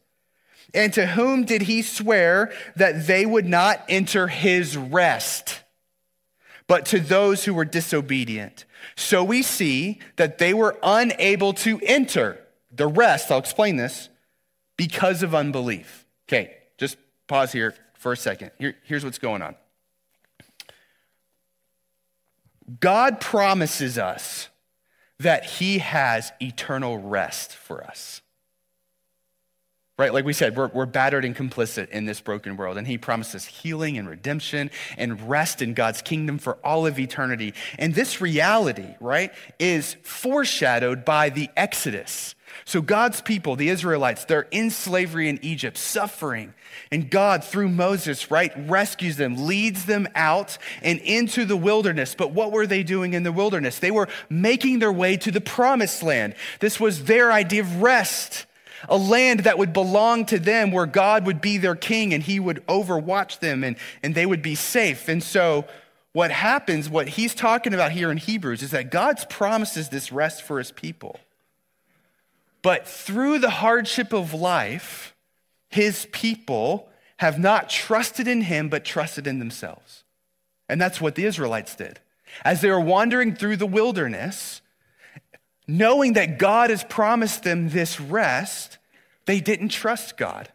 And 0.73 0.95
to 0.95 1.09
whom 1.09 1.45
did 1.45 1.61
he 1.61 1.83
swear 1.83 2.55
that 2.75 3.07
they 3.07 3.27
would 3.27 3.47
not 3.47 3.85
enter 3.87 4.29
his 4.29 4.79
rest? 4.79 5.63
But 6.67 6.87
to 6.87 7.01
those 7.01 7.45
who 7.45 7.53
were 7.53 7.67
disobedient. 7.67 8.65
So 8.97 9.23
we 9.25 9.43
see 9.43 10.01
that 10.17 10.39
they 10.39 10.55
were 10.55 10.79
unable 10.83 11.53
to 11.55 11.81
enter 11.83 12.41
the 12.71 12.87
rest, 12.87 13.31
I'll 13.31 13.39
explain 13.39 13.77
this, 13.77 14.09
because 14.77 15.23
of 15.23 15.35
unbelief. 15.35 16.07
Okay, 16.29 16.57
just 16.77 16.97
pause 17.27 17.53
here 17.53 17.75
for 17.95 18.13
a 18.13 18.17
second. 18.17 18.51
Here, 18.59 18.77
here's 18.85 19.05
what's 19.05 19.19
going 19.19 19.43
on 19.43 19.57
God 22.81 23.21
promises 23.21 23.99
us 23.99 24.49
that 25.19 25.45
He 25.45 25.79
has 25.79 26.33
eternal 26.41 26.99
rest 26.99 27.55
for 27.55 27.83
us 27.83 28.21
right? 29.99 30.15
Like 30.15 30.25
we 30.25 30.33
said, 30.33 30.57
we're, 30.57 30.69
we're 30.69 30.87
battered 30.87 31.25
and 31.25 31.37
complicit 31.37 31.91
in 31.91 32.07
this 32.07 32.21
broken 32.21 32.57
world. 32.57 32.79
And 32.79 32.87
he 32.87 32.97
promises 32.97 33.45
healing 33.45 33.99
and 33.99 34.09
redemption 34.09 34.71
and 34.97 35.29
rest 35.29 35.61
in 35.61 35.75
God's 35.75 36.03
kingdom 36.03 36.39
for 36.39 36.55
all 36.65 36.87
of 36.87 36.99
eternity. 36.99 37.53
And 37.79 37.95
this 37.95 38.21
reality, 38.21 38.95
right, 39.01 39.33
is 39.59 39.97
foreshadowed 40.03 41.05
by 41.05 41.31
the 41.31 41.51
Exodus. 41.57 42.37
So 42.65 42.81
God's 42.81 43.21
people, 43.21 43.57
the 43.57 43.71
Israelites, 43.71 44.25
they're 44.25 44.47
in 44.51 44.71
slavery 44.71 45.29
in 45.29 45.41
Egypt, 45.43 45.77
suffering. 45.77 46.55
And 46.93 47.11
God, 47.11 47.43
through 47.43 47.69
Moses, 47.69 48.31
right, 48.31 48.53
rescues 48.69 49.17
them, 49.17 49.47
leads 49.47 49.85
them 49.87 50.07
out 50.15 50.59
and 50.81 51.01
into 51.01 51.45
the 51.45 51.57
wilderness. 51.57 52.15
But 52.15 52.31
what 52.31 52.53
were 52.53 52.67
they 52.67 52.85
doing 52.85 53.15
in 53.15 53.25
the 53.25 53.33
wilderness? 53.33 53.79
They 53.79 53.91
were 53.91 54.09
making 54.31 54.79
their 54.79 54.93
way 54.93 55.17
to 55.19 55.33
the 55.33 55.41
promised 55.41 56.03
land. 56.03 56.37
This 56.61 56.79
was 56.79 57.05
their 57.05 57.33
idea 57.33 57.63
of 57.63 57.83
rest 57.83 58.47
a 58.89 58.97
land 58.97 59.41
that 59.41 59.59
would 59.59 59.73
belong 59.73 60.27
to 60.27 60.39
them 60.39 60.71
where 60.71 60.87
God 60.87 61.27
would 61.27 61.41
be 61.41 61.59
their 61.59 61.75
king 61.75 62.13
and 62.13 62.23
he 62.23 62.39
would 62.39 62.65
overwatch 62.67 63.41
them 63.41 63.65
and, 63.65 63.77
and 64.03 64.15
they 64.15 64.27
would 64.27 64.43
be 64.43 64.55
safe. 64.55 65.09
And 65.09 65.23
so, 65.23 65.65
what 66.13 66.31
happens, 66.31 66.89
what 66.89 67.09
he's 67.09 67.35
talking 67.35 67.75
about 67.75 67.93
here 67.93 68.11
in 68.11 68.17
Hebrews, 68.17 68.63
is 68.63 68.71
that 68.71 68.91
God's 68.91 69.25
promises 69.27 69.89
this 69.89 70.11
rest 70.11 70.43
for 70.43 70.59
his 70.59 70.73
people. 70.73 71.21
But 72.63 72.89
through 72.89 73.39
the 73.39 73.51
hardship 73.51 74.13
of 74.13 74.35
life, 74.35 75.15
his 75.69 76.07
people 76.11 76.89
have 77.19 77.39
not 77.39 77.69
trusted 77.69 78.27
in 78.27 78.43
him, 78.43 78.69
but 78.69 78.85
trusted 78.85 79.27
in 79.27 79.39
themselves. 79.39 80.05
And 80.69 80.81
that's 80.81 81.01
what 81.01 81.15
the 81.15 81.25
Israelites 81.25 81.75
did. 81.75 82.01
As 82.45 82.61
they 82.61 82.71
were 82.71 82.81
wandering 82.81 83.35
through 83.35 83.57
the 83.57 83.67
wilderness, 83.67 84.61
knowing 85.69 86.15
that 86.15 86.39
God 86.39 86.71
has 86.71 86.83
promised 86.83 87.43
them 87.45 87.69
this 87.69 88.01
rest, 88.01 88.79
they 89.27 89.41
didn't 89.41 89.69
trust 89.69 90.17
God. 90.17 90.49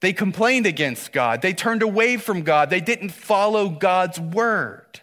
They 0.00 0.14
complained 0.14 0.66
against 0.66 1.12
God. 1.12 1.42
They 1.42 1.52
turned 1.52 1.82
away 1.82 2.16
from 2.16 2.42
God. 2.42 2.70
They 2.70 2.80
didn't 2.80 3.10
follow 3.10 3.68
God's 3.68 4.18
word. 4.18 5.00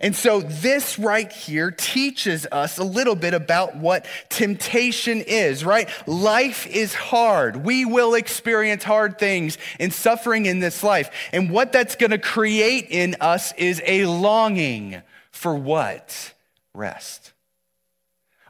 And 0.00 0.14
so, 0.16 0.40
this 0.40 0.98
right 0.98 1.30
here 1.30 1.70
teaches 1.70 2.46
us 2.50 2.78
a 2.78 2.84
little 2.84 3.14
bit 3.14 3.32
about 3.32 3.76
what 3.76 4.06
temptation 4.28 5.20
is, 5.20 5.64
right? 5.64 5.88
Life 6.08 6.66
is 6.66 6.94
hard. 6.94 7.64
We 7.64 7.84
will 7.84 8.14
experience 8.14 8.82
hard 8.82 9.20
things 9.20 9.56
and 9.78 9.92
suffering 9.92 10.46
in 10.46 10.58
this 10.58 10.82
life. 10.82 11.10
And 11.32 11.48
what 11.48 11.70
that's 11.70 11.94
going 11.94 12.10
to 12.10 12.18
create 12.18 12.88
in 12.90 13.16
us 13.20 13.52
is 13.52 13.80
a 13.86 14.06
longing 14.06 15.00
for 15.30 15.54
what? 15.54 16.32
Rest 16.74 17.23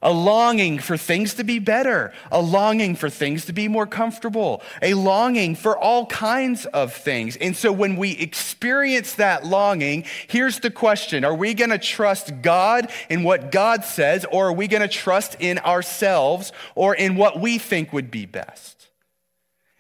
a 0.05 0.13
longing 0.13 0.79
for 0.79 0.97
things 0.97 1.35
to 1.35 1.45
be 1.45 1.59
better, 1.59 2.13
a 2.31 2.41
longing 2.41 2.95
for 2.95 3.11
things 3.11 3.47
to 3.47 3.53
be 3.53 3.67
more 3.67 3.87
comfortable, 3.87 4.63
a 4.83 4.95
longing 4.95 5.57
for 5.57 5.77
all 5.77 6.07
kinds 6.07 6.67
of 6.67 6.93
things. 6.93 7.37
And 7.39 7.57
so 7.57 7.73
when 7.73 7.97
we 7.97 8.13
experience 8.13 9.15
that 9.15 9.45
longing, 9.45 10.05
here's 10.29 10.61
the 10.61 10.71
question 10.71 11.25
Are 11.25 11.35
we 11.35 11.55
going 11.55 11.71
to 11.71 11.79
trust 11.79 12.43
God 12.43 12.91
in 13.09 13.25
what 13.25 13.51
God 13.51 13.85
says, 13.85 14.25
or 14.31 14.49
are 14.49 14.53
we 14.53 14.69
going 14.69 14.83
to 14.83 14.89
trust 14.89 15.37
in 15.41 15.59
ourselves 15.59 16.53
or 16.75 16.95
in 16.95 17.17
what 17.17 17.41
we 17.41 17.59
think 17.59 17.93
would 17.93 18.11
be 18.11 18.27
best? 18.27 18.84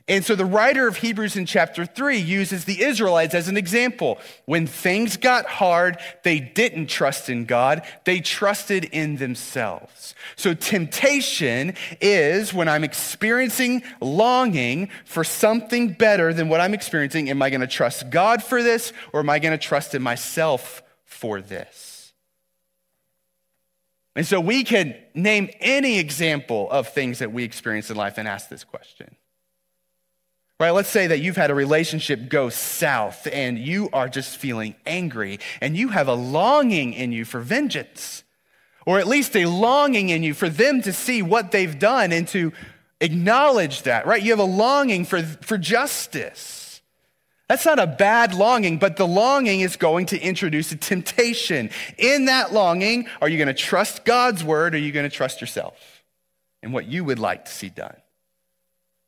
And 0.07 0.23
so 0.23 0.35
the 0.35 0.45
writer 0.45 0.87
of 0.87 0.99
Hebrews 0.99 1.35
in 1.35 1.47
chapter 1.47 1.87
3 1.87 2.19
uses 2.19 2.67
the 2.67 2.83
Israelites 2.83 3.35
as 3.35 3.49
an 3.49 3.57
example. 3.57 4.19
When 4.45 4.67
things 4.67 5.17
got 5.17 5.47
hard, 5.47 5.97
they 6.25 6.41
didn't 6.41 6.89
trust 6.89 7.31
in 7.31 7.47
God, 7.47 7.87
they 8.05 8.21
trusted 8.21 8.85
in 8.85 9.17
themselves. 9.17 10.15
So 10.37 10.53
temptation 10.53 11.73
is 12.03 12.53
when 12.53 12.69
I'm 12.69 12.85
experiencing 12.85 13.83
longing 14.03 14.91
for 15.07 15.25
something 15.25 15.95
better 15.95 16.35
than 16.35 16.51
what 16.51 16.61
I'm 16.61 16.75
experiencing. 16.75 17.31
Am 17.31 17.41
I 17.41 17.49
going 17.49 17.63
to 17.63 17.67
trust 17.67 18.11
God 18.11 18.43
for 18.43 18.63
this 18.63 18.93
or 19.15 19.21
am 19.21 19.31
I 19.31 19.39
going 19.39 19.59
to 19.59 19.67
trust 19.67 19.95
in 19.95 20.03
myself 20.03 20.83
for 21.07 21.41
this? 21.41 22.13
And 24.15 24.27
so 24.27 24.39
we 24.39 24.65
can 24.65 24.95
name 25.15 25.49
any 25.61 25.99
example 25.99 26.71
of 26.71 26.89
things 26.89 27.21
that 27.21 27.33
we 27.33 27.43
experience 27.43 27.91
in 27.91 27.97
life 27.97 28.19
and 28.19 28.29
ask 28.29 28.51
this 28.51 28.65
question. 28.65 29.17
Right, 30.61 30.71
let's 30.71 30.89
say 30.89 31.09
that 31.09 31.19
you've 31.19 31.37
had 31.37 31.51
a 31.51 31.55
relationship 31.55 32.29
go 32.29 32.49
south 32.49 33.27
and 33.31 33.59
you 33.59 33.89
are 33.93 34.09
just 34.09 34.37
feeling 34.37 34.77
angry 34.87 35.41
and 35.61 35.77
you 35.77 35.89
have 35.89 36.07
a 36.07 36.15
longing 36.15 36.93
in 36.93 37.11
you 37.11 37.25
for 37.25 37.41
vengeance, 37.41 38.23
or 38.87 39.01
at 39.01 39.09
least 39.09 39.35
a 39.35 39.47
longing 39.47 40.11
in 40.11 40.23
you 40.23 40.33
for 40.33 40.49
them 40.49 40.81
to 40.83 40.93
see 40.93 41.23
what 41.23 41.51
they've 41.51 41.77
done 41.77 42.13
and 42.13 42.29
to 42.29 42.53
acknowledge 43.01 43.83
that, 43.83 44.07
right? 44.07 44.23
You 44.23 44.31
have 44.31 44.39
a 44.39 44.45
longing 44.45 45.05
for, 45.05 45.23
for 45.23 45.59
justice. 45.59 46.81
That's 47.49 47.67
not 47.67 47.81
a 47.81 47.87
bad 47.89 48.33
longing, 48.33 48.79
but 48.79 48.97
the 48.97 49.09
longing 49.09 49.61
is 49.61 49.75
going 49.75 50.07
to 50.07 50.21
introduce 50.21 50.71
a 50.71 50.77
temptation. 50.77 51.71
In 51.99 52.27
that 52.27 52.53
longing, 52.53 53.09
are 53.21 53.29
you 53.29 53.39
going 53.39 53.49
to 53.49 53.55
trust 53.55 54.05
God's 54.05 54.45
word 54.45 54.75
or 54.75 54.77
are 54.77 54.81
you 54.81 54.93
going 54.93 55.09
to 55.09 55.15
trust 55.15 55.41
yourself 55.41 56.05
and 56.63 56.73
what 56.73 56.87
you 56.87 57.03
would 57.03 57.19
like 57.19 57.47
to 57.47 57.51
see 57.51 57.71
done? 57.71 57.97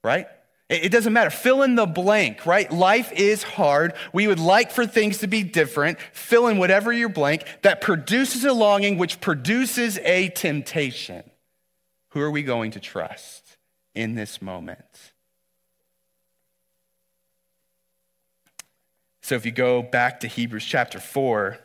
Right? 0.02 0.26
It 0.68 0.90
doesn't 0.90 1.12
matter. 1.12 1.30
Fill 1.30 1.62
in 1.62 1.76
the 1.76 1.86
blank, 1.86 2.44
right? 2.44 2.70
Life 2.72 3.12
is 3.12 3.44
hard. 3.44 3.94
We 4.12 4.26
would 4.26 4.40
like 4.40 4.72
for 4.72 4.84
things 4.84 5.18
to 5.18 5.28
be 5.28 5.44
different. 5.44 5.98
Fill 6.12 6.48
in 6.48 6.58
whatever 6.58 6.92
your 6.92 7.08
blank 7.08 7.44
that 7.62 7.80
produces 7.80 8.44
a 8.44 8.52
longing, 8.52 8.98
which 8.98 9.20
produces 9.20 9.98
a 9.98 10.28
temptation. 10.30 11.22
Who 12.10 12.20
are 12.20 12.32
we 12.32 12.42
going 12.42 12.72
to 12.72 12.80
trust 12.80 13.58
in 13.94 14.16
this 14.16 14.42
moment? 14.42 15.12
So 19.20 19.36
if 19.36 19.46
you 19.46 19.52
go 19.52 19.82
back 19.82 20.20
to 20.20 20.28
Hebrews 20.28 20.64
chapter 20.64 20.98
4, 20.98 21.58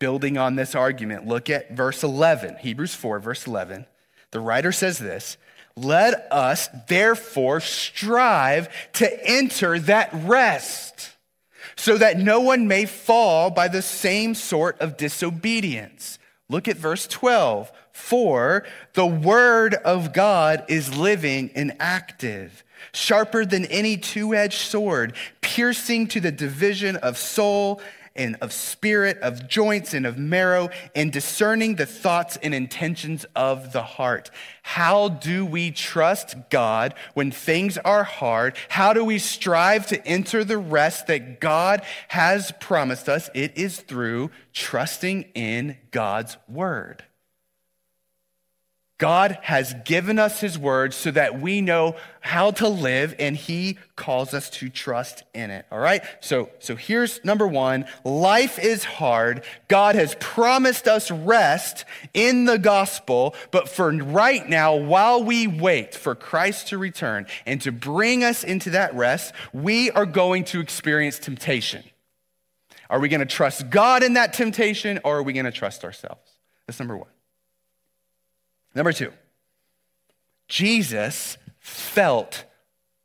building 0.00 0.38
on 0.38 0.56
this 0.56 0.74
argument, 0.74 1.26
look 1.26 1.50
at 1.50 1.70
verse 1.70 2.02
11. 2.02 2.56
Hebrews 2.60 2.94
4, 2.94 3.20
verse 3.20 3.46
11. 3.46 3.86
The 4.32 4.40
writer 4.40 4.72
says 4.72 4.98
this 4.98 5.36
let 5.76 6.26
us 6.32 6.68
therefore 6.88 7.60
strive 7.60 8.68
to 8.94 9.26
enter 9.26 9.78
that 9.80 10.10
rest, 10.12 11.10
so 11.76 11.98
that 11.98 12.18
no 12.18 12.40
one 12.40 12.66
may 12.66 12.86
fall 12.86 13.50
by 13.50 13.68
the 13.68 13.82
same 13.82 14.34
sort 14.34 14.80
of 14.80 14.96
disobedience. 14.96 16.18
Look 16.48 16.68
at 16.68 16.76
verse 16.76 17.06
12. 17.06 17.70
For 17.92 18.64
the 18.92 19.06
word 19.06 19.74
of 19.74 20.12
God 20.12 20.64
is 20.68 20.96
living 20.96 21.50
and 21.54 21.74
active, 21.80 22.62
sharper 22.92 23.44
than 23.44 23.64
any 23.66 23.96
two 23.96 24.34
edged 24.34 24.58
sword, 24.58 25.14
piercing 25.40 26.06
to 26.08 26.20
the 26.20 26.30
division 26.30 26.96
of 26.96 27.16
soul 27.18 27.80
and 28.16 28.36
of 28.40 28.52
spirit, 28.52 29.18
of 29.18 29.48
joints 29.48 29.94
and 29.94 30.06
of 30.06 30.18
marrow, 30.18 30.70
and 30.94 31.12
discerning 31.12 31.76
the 31.76 31.86
thoughts 31.86 32.36
and 32.42 32.54
intentions 32.54 33.26
of 33.34 33.72
the 33.72 33.82
heart. 33.82 34.30
How 34.62 35.08
do 35.08 35.44
we 35.46 35.70
trust 35.70 36.36
God 36.50 36.94
when 37.14 37.30
things 37.30 37.78
are 37.78 38.04
hard? 38.04 38.56
How 38.68 38.92
do 38.92 39.04
we 39.04 39.18
strive 39.18 39.86
to 39.88 40.06
enter 40.06 40.44
the 40.44 40.58
rest 40.58 41.06
that 41.06 41.40
God 41.40 41.82
has 42.08 42.52
promised 42.60 43.08
us? 43.08 43.30
It 43.34 43.56
is 43.56 43.80
through 43.80 44.30
trusting 44.52 45.22
in 45.34 45.76
God's 45.90 46.36
word. 46.48 47.04
God 48.98 49.38
has 49.42 49.74
given 49.84 50.18
us 50.18 50.40
his 50.40 50.58
word 50.58 50.94
so 50.94 51.10
that 51.10 51.38
we 51.38 51.60
know 51.60 51.96
how 52.20 52.50
to 52.52 52.66
live 52.66 53.14
and 53.18 53.36
he 53.36 53.76
calls 53.94 54.32
us 54.32 54.48
to 54.50 54.70
trust 54.70 55.22
in 55.34 55.50
it. 55.50 55.66
All 55.70 55.78
right? 55.78 56.02
So 56.20 56.48
so 56.60 56.76
here's 56.76 57.22
number 57.22 57.46
1, 57.46 57.84
life 58.04 58.58
is 58.58 58.84
hard. 58.84 59.44
God 59.68 59.96
has 59.96 60.16
promised 60.18 60.88
us 60.88 61.10
rest 61.10 61.84
in 62.14 62.46
the 62.46 62.58
gospel, 62.58 63.34
but 63.50 63.68
for 63.68 63.90
right 63.90 64.48
now 64.48 64.76
while 64.76 65.22
we 65.22 65.46
wait 65.46 65.94
for 65.94 66.14
Christ 66.14 66.68
to 66.68 66.78
return 66.78 67.26
and 67.44 67.60
to 67.62 67.72
bring 67.72 68.24
us 68.24 68.44
into 68.44 68.70
that 68.70 68.94
rest, 68.94 69.34
we 69.52 69.90
are 69.90 70.06
going 70.06 70.44
to 70.44 70.60
experience 70.60 71.18
temptation. 71.18 71.84
Are 72.88 73.00
we 73.00 73.08
going 73.08 73.20
to 73.20 73.26
trust 73.26 73.68
God 73.68 74.02
in 74.02 74.14
that 74.14 74.32
temptation 74.32 75.00
or 75.04 75.18
are 75.18 75.22
we 75.22 75.34
going 75.34 75.44
to 75.44 75.52
trust 75.52 75.84
ourselves? 75.84 76.30
That's 76.66 76.78
number 76.78 76.96
1. 76.96 77.06
Number 78.76 78.92
two, 78.92 79.10
Jesus 80.48 81.38
felt 81.58 82.44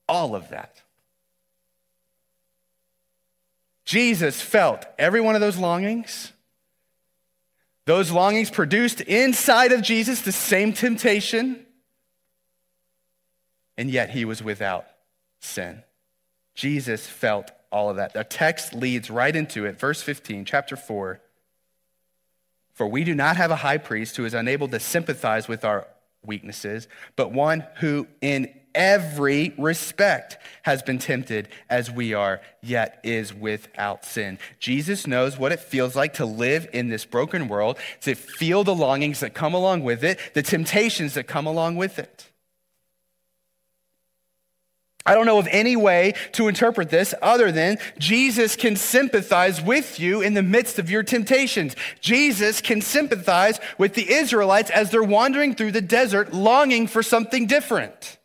all 0.06 0.36
of 0.36 0.50
that. 0.50 0.82
Jesus 3.86 4.42
felt 4.42 4.86
every 5.00 5.22
one 5.22 5.34
of 5.34 5.40
those 5.40 5.58
longings. 5.58 6.34
Those 7.86 8.12
longings 8.12 8.50
produced 8.50 9.00
inside 9.00 9.72
of 9.72 9.82
Jesus 9.82 10.22
the 10.22 10.34
same 10.34 10.74
temptation, 10.74 11.66
and 13.78 13.90
yet 13.90 14.10
he 14.10 14.26
was 14.26 14.44
without 14.44 14.86
sin. 15.40 15.84
Jesus 16.54 17.08
felt 17.08 17.50
all 17.72 17.90
of 17.90 17.96
that. 17.96 18.12
The 18.12 18.26
text 18.26 18.74
leads 18.74 19.10
right 19.10 19.34
into 19.34 19.66
it. 19.66 19.80
Verse 19.80 20.02
15, 20.02 20.44
chapter 20.44 20.76
4. 20.76 21.22
For 22.82 22.88
we 22.88 23.04
do 23.04 23.14
not 23.14 23.38
have 23.38 23.52
a 23.52 23.58
high 23.58 23.78
priest 23.78 24.18
who 24.18 24.26
is 24.26 24.34
unable 24.34 24.68
to 24.70 24.80
sympathize 24.80 25.48
with 25.48 25.64
our 25.64 25.86
weaknesses, 26.26 26.88
but 27.16 27.32
one 27.32 27.64
who 27.76 28.08
in 28.22 28.52
every 28.74 29.54
respect 29.60 30.40
has 30.64 30.82
been 30.82 30.98
tempted 30.98 31.48
as 31.70 31.92
we 31.92 32.16
are, 32.16 32.42
yet 32.64 33.00
is 33.04 33.36
without 33.36 34.04
sin. 34.04 34.40
Jesus 34.58 35.06
knows 35.06 35.38
what 35.38 35.52
it 35.52 35.60
feels 35.60 35.96
like 35.96 36.16
to 36.16 36.26
live 36.26 36.68
in 36.74 36.90
this 36.90 37.06
broken 37.06 37.48
world, 37.48 37.78
to 38.00 38.16
feel 38.16 38.64
the 38.64 38.74
longings 38.74 39.20
that 39.20 39.36
come 39.36 39.54
along 39.54 39.84
with 39.84 40.04
it, 40.04 40.20
the 40.34 40.42
temptations 40.42 41.14
that 41.14 41.28
come 41.28 41.46
along 41.46 41.76
with 41.76 42.00
it. 42.00 42.31
I 45.06 45.16
don't 45.16 45.26
know 45.26 45.40
of 45.40 45.48
any 45.52 45.76
way 45.76 46.14
to 46.34 46.48
interpret 46.48 46.90
this 46.90 47.14
other 47.22 47.52
than 47.52 47.78
Jesus 47.98 48.56
can 48.56 48.76
sympathize 48.76 49.62
with 49.62 50.00
you 50.00 50.22
in 50.22 50.34
the 50.34 50.44
midst 50.44 50.78
of 50.80 50.90
your 50.90 51.04
temptations. 51.04 51.76
Jesus 52.00 52.62
can 52.62 52.82
sympathize 52.82 53.60
with 53.78 53.96
the 53.96 54.12
Israelites 54.12 54.70
as 54.70 54.92
they're 54.92 55.04
wandering 55.04 55.56
through 55.56 55.72
the 55.72 55.82
desert 55.82 56.34
longing 56.34 56.88
for 56.88 57.02
something 57.02 57.48
different. 57.48 58.20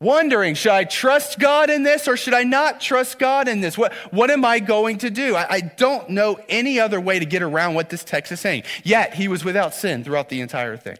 Wondering, 0.00 0.54
should 0.54 0.70
I 0.70 0.84
trust 0.84 1.40
God 1.40 1.70
in 1.70 1.82
this 1.82 2.06
or 2.06 2.16
should 2.16 2.34
I 2.34 2.44
not 2.44 2.80
trust 2.80 3.18
God 3.18 3.48
in 3.48 3.60
this? 3.60 3.76
What, 3.76 3.92
what 4.12 4.30
am 4.30 4.44
I 4.44 4.60
going 4.60 4.98
to 4.98 5.10
do? 5.10 5.34
I, 5.34 5.54
I 5.54 5.60
don't 5.60 6.10
know 6.10 6.38
any 6.48 6.78
other 6.78 7.00
way 7.00 7.18
to 7.18 7.24
get 7.24 7.42
around 7.42 7.74
what 7.74 7.90
this 7.90 8.04
text 8.04 8.30
is 8.30 8.38
saying. 8.38 8.62
Yet, 8.84 9.14
he 9.14 9.26
was 9.26 9.44
without 9.44 9.74
sin 9.74 10.04
throughout 10.04 10.28
the 10.28 10.40
entire 10.40 10.76
thing. 10.76 10.98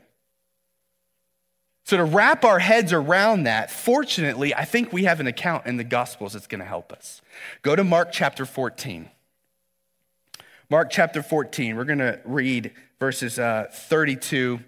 So, 1.89 1.97
to 1.97 2.05
wrap 2.05 2.45
our 2.45 2.59
heads 2.59 2.93
around 2.93 3.45
that, 3.45 3.71
fortunately, 3.71 4.55
I 4.55 4.67
think 4.67 4.93
we 4.93 5.05
have 5.05 5.21
an 5.21 5.27
account 5.27 5.65
in 5.65 5.79
the 5.79 5.85
Gospels 5.85 6.35
that's 6.35 6.47
going 6.47 6.59
to 6.59 6.67
help 6.67 6.93
us. 6.93 7.23
Go 7.63 7.75
to 7.75 7.83
Mark 7.83 8.11
chapter 8.13 8.45
14. 8.45 9.09
Mark 10.69 10.91
chapter 10.91 11.23
14, 11.23 11.77
we're 11.77 11.87
going 11.87 12.01
to 12.01 12.21
read 12.27 12.73
verses 13.01 13.39
uh, 13.39 13.69
32 13.73 14.61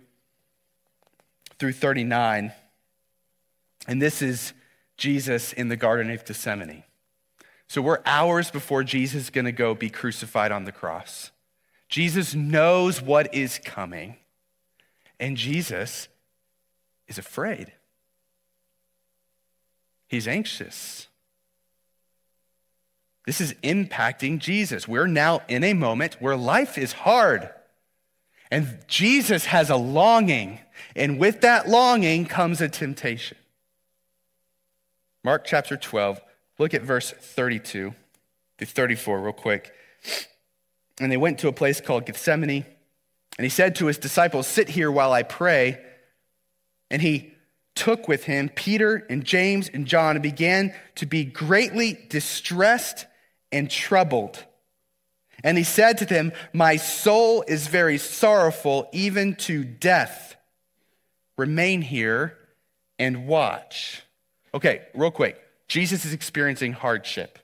through 1.59 1.73
39. 1.75 2.53
And 3.87 4.01
this 4.01 4.23
is 4.23 4.55
Jesus 4.97 5.53
in 5.53 5.69
the 5.69 5.77
Garden 5.77 6.11
of 6.11 6.25
Gethsemane. 6.25 6.85
So, 7.69 7.83
we're 7.83 8.01
hours 8.07 8.51
before 8.51 8.83
Jesus 8.83 9.25
is 9.25 9.31
going 9.31 9.45
to 9.45 9.53
go 9.53 9.75
be 9.75 9.91
crucified 9.91 10.53
on 10.53 10.65
the 10.65 10.73
cross. 10.73 11.33
Jesus 11.87 12.35
knows 12.35 13.03
what 13.03 13.35
is 13.35 13.61
coming. 13.63 14.17
And 15.19 15.37
Jesus 15.37 16.09
is 17.11 17.19
afraid. 17.19 17.73
He's 20.09 20.27
anxious. 20.27 21.09
This 23.27 23.41
is 23.41 23.53
impacting 23.63 24.39
Jesus. 24.39 24.89
We're 24.89 25.07
now 25.07 25.43
in 25.49 25.63
a 25.63 25.75
moment 25.75 26.17
where 26.21 26.37
life 26.37 26.79
is 26.79 26.93
hard. 26.93 27.51
And 28.51 28.79
Jesus 28.89 29.45
has 29.47 29.71
a 29.71 29.77
longing. 29.77 30.61
And 30.97 31.19
with 31.19 31.43
that 31.43 31.69
longing 31.69 32.27
comes 32.27 32.61
a 32.61 32.69
temptation. 32.69 33.37
Mark 35.23 35.45
chapter 35.45 35.77
12, 35.77 36.21
look 36.59 36.73
at 36.73 36.83
verse 36.83 37.11
32 37.11 37.95
to 38.59 38.67
34, 38.67 39.21
real 39.21 39.33
quick. 39.33 39.73
And 40.99 41.13
they 41.13 41.17
went 41.19 41.39
to 41.41 41.49
a 41.49 41.53
place 41.53 41.81
called 41.81 42.07
Gethsemane. 42.07 42.65
And 43.39 43.45
he 43.45 43.51
said 43.51 43.77
to 43.77 43.87
his 43.87 43.99
disciples, 43.99 44.47
Sit 44.47 44.71
here 44.71 44.91
while 44.91 45.13
I 45.13 45.23
pray. 45.23 45.79
And 46.91 47.01
he 47.01 47.33
took 47.75 48.09
with 48.09 48.25
him 48.25 48.49
Peter 48.49 49.07
and 49.09 49.25
James 49.25 49.69
and 49.69 49.87
John 49.87 50.17
and 50.17 50.23
began 50.23 50.75
to 50.97 51.07
be 51.07 51.25
greatly 51.25 51.99
distressed 52.09 53.07
and 53.53 53.71
troubled. 53.71 54.45
And 55.43 55.57
he 55.57 55.65
said 55.65 55.99
to 55.99 56.05
them, 56.05 56.33
My 56.53 56.77
soul 56.77 57.45
is 57.47 57.67
very 57.67 57.99
sorrowful, 57.99 58.89
even 58.93 59.35
to 59.37 59.65
death. 59.65 60.37
Remain 61.37 61.81
here 61.81 62.37
and 62.99 63.27
watch. 63.27 64.03
Okay, 64.53 64.83
real 64.95 65.11
quick. 65.11 65.41
Jesus 65.69 66.05
is 66.05 66.13
experiencing 66.13 66.73
hardship. 66.73 67.39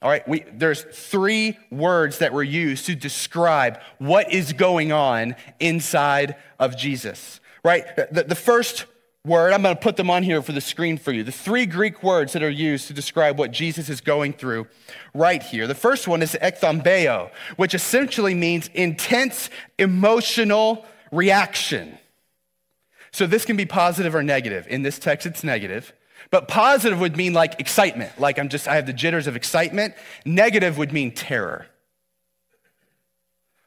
All 0.00 0.10
right, 0.10 0.26
we, 0.28 0.44
there's 0.52 0.82
three 0.82 1.58
words 1.70 2.18
that 2.18 2.32
were 2.32 2.42
used 2.42 2.86
to 2.86 2.94
describe 2.94 3.80
what 3.98 4.32
is 4.32 4.52
going 4.52 4.92
on 4.92 5.34
inside 5.58 6.36
of 6.58 6.76
Jesus, 6.76 7.40
right? 7.66 7.96
The, 7.96 8.22
the 8.22 8.36
first 8.36 8.86
word, 9.24 9.52
I'm 9.52 9.60
going 9.60 9.74
to 9.74 9.80
put 9.80 9.96
them 9.96 10.08
on 10.08 10.22
here 10.22 10.40
for 10.40 10.52
the 10.52 10.60
screen 10.60 10.98
for 10.98 11.10
you. 11.10 11.24
The 11.24 11.32
three 11.32 11.66
Greek 11.66 12.00
words 12.00 12.32
that 12.34 12.44
are 12.44 12.48
used 12.48 12.86
to 12.86 12.94
describe 12.94 13.40
what 13.40 13.50
Jesus 13.50 13.88
is 13.88 14.00
going 14.00 14.34
through 14.34 14.68
right 15.12 15.42
here. 15.42 15.66
The 15.66 15.74
first 15.74 16.06
one 16.06 16.22
is 16.22 16.36
ekthambeo, 16.40 17.28
which 17.56 17.74
essentially 17.74 18.34
means 18.34 18.70
intense 18.72 19.50
emotional 19.80 20.86
reaction. 21.10 21.98
So 23.10 23.26
this 23.26 23.44
can 23.44 23.56
be 23.56 23.66
positive 23.66 24.14
or 24.14 24.22
negative. 24.22 24.68
In 24.68 24.82
this 24.82 25.00
text, 25.00 25.26
it's 25.26 25.42
negative. 25.42 25.92
But 26.30 26.46
positive 26.46 27.00
would 27.00 27.16
mean 27.16 27.32
like 27.32 27.58
excitement, 27.58 28.12
like 28.20 28.38
I'm 28.38 28.48
just, 28.48 28.68
I 28.68 28.76
have 28.76 28.86
the 28.86 28.92
jitters 28.92 29.26
of 29.26 29.34
excitement. 29.34 29.94
Negative 30.24 30.78
would 30.78 30.92
mean 30.92 31.10
terror. 31.10 31.66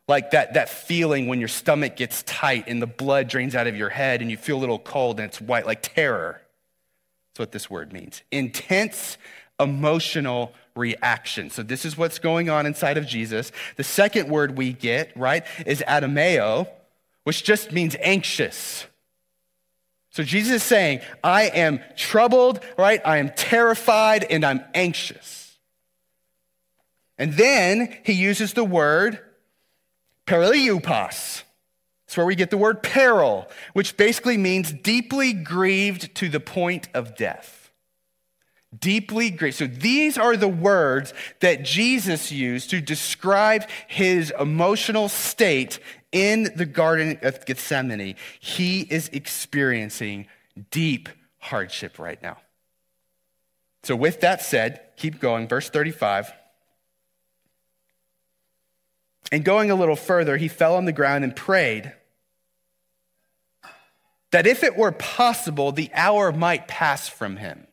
Like 0.09 0.31
that, 0.31 0.55
that 0.55 0.69
feeling 0.69 1.27
when 1.27 1.37
your 1.37 1.47
stomach 1.47 1.95
gets 1.95 2.23
tight 2.23 2.63
and 2.65 2.81
the 2.81 2.87
blood 2.87 3.27
drains 3.27 3.53
out 3.53 3.67
of 3.67 3.75
your 3.75 3.89
head 3.89 4.23
and 4.23 4.31
you 4.31 4.37
feel 4.37 4.57
a 4.57 4.59
little 4.59 4.79
cold 4.79 5.19
and 5.19 5.27
it's 5.27 5.39
white, 5.39 5.67
like 5.67 5.83
terror. 5.83 6.41
That's 7.29 7.39
what 7.39 7.51
this 7.51 7.69
word 7.69 7.93
means. 7.93 8.23
Intense 8.31 9.19
emotional 9.59 10.51
reaction. 10.75 11.51
So 11.51 11.61
this 11.61 11.85
is 11.85 11.95
what's 11.95 12.17
going 12.17 12.49
on 12.49 12.65
inside 12.65 12.97
of 12.97 13.05
Jesus. 13.05 13.51
The 13.75 13.83
second 13.83 14.29
word 14.29 14.57
we 14.57 14.73
get, 14.73 15.15
right, 15.15 15.45
is 15.67 15.83
adomeo, 15.87 16.67
which 17.23 17.43
just 17.43 17.71
means 17.71 17.95
anxious. 17.99 18.87
So 20.09 20.23
Jesus 20.23 20.53
is 20.53 20.63
saying, 20.63 21.01
I 21.23 21.43
am 21.43 21.81
troubled, 21.95 22.61
right? 22.79 22.99
I 23.05 23.17
am 23.17 23.29
terrified 23.29 24.23
and 24.23 24.43
I'm 24.43 24.65
anxious. 24.73 25.55
And 27.19 27.33
then 27.33 27.95
he 28.03 28.13
uses 28.13 28.53
the 28.53 28.63
word 28.63 29.19
periliupas. 30.29 31.43
That's 32.05 32.17
where 32.17 32.25
we 32.25 32.35
get 32.35 32.49
the 32.49 32.57
word 32.57 32.83
peril, 32.83 33.47
which 33.73 33.97
basically 33.97 34.37
means 34.37 34.71
deeply 34.71 35.33
grieved 35.33 36.13
to 36.15 36.29
the 36.29 36.39
point 36.39 36.87
of 36.93 37.15
death. 37.15 37.71
Deeply 38.77 39.31
grieved. 39.31 39.57
So 39.57 39.65
these 39.65 40.17
are 40.17 40.37
the 40.37 40.47
words 40.47 41.13
that 41.39 41.63
Jesus 41.63 42.31
used 42.31 42.69
to 42.69 42.81
describe 42.81 43.67
his 43.87 44.31
emotional 44.39 45.09
state 45.09 45.79
in 46.11 46.49
the 46.55 46.65
Garden 46.65 47.19
of 47.21 47.45
Gethsemane, 47.45 48.15
he 48.39 48.81
is 48.81 49.09
experiencing 49.09 50.27
deep 50.71 51.09
hardship 51.37 51.99
right 51.99 52.21
now. 52.21 52.37
So, 53.83 53.95
with 53.95 54.21
that 54.21 54.41
said, 54.41 54.81
keep 54.97 55.19
going. 55.19 55.47
Verse 55.47 55.69
35. 55.69 56.33
And 59.31 59.45
going 59.45 59.69
a 59.69 59.75
little 59.75 59.95
further, 59.95 60.37
he 60.37 60.47
fell 60.47 60.75
on 60.75 60.85
the 60.85 60.91
ground 60.91 61.23
and 61.23 61.35
prayed 61.35 61.93
that 64.31 64.47
if 64.47 64.63
it 64.63 64.77
were 64.77 64.91
possible, 64.91 65.71
the 65.71 65.89
hour 65.93 66.31
might 66.31 66.67
pass 66.67 67.07
from 67.07 67.37
him. 67.37 67.67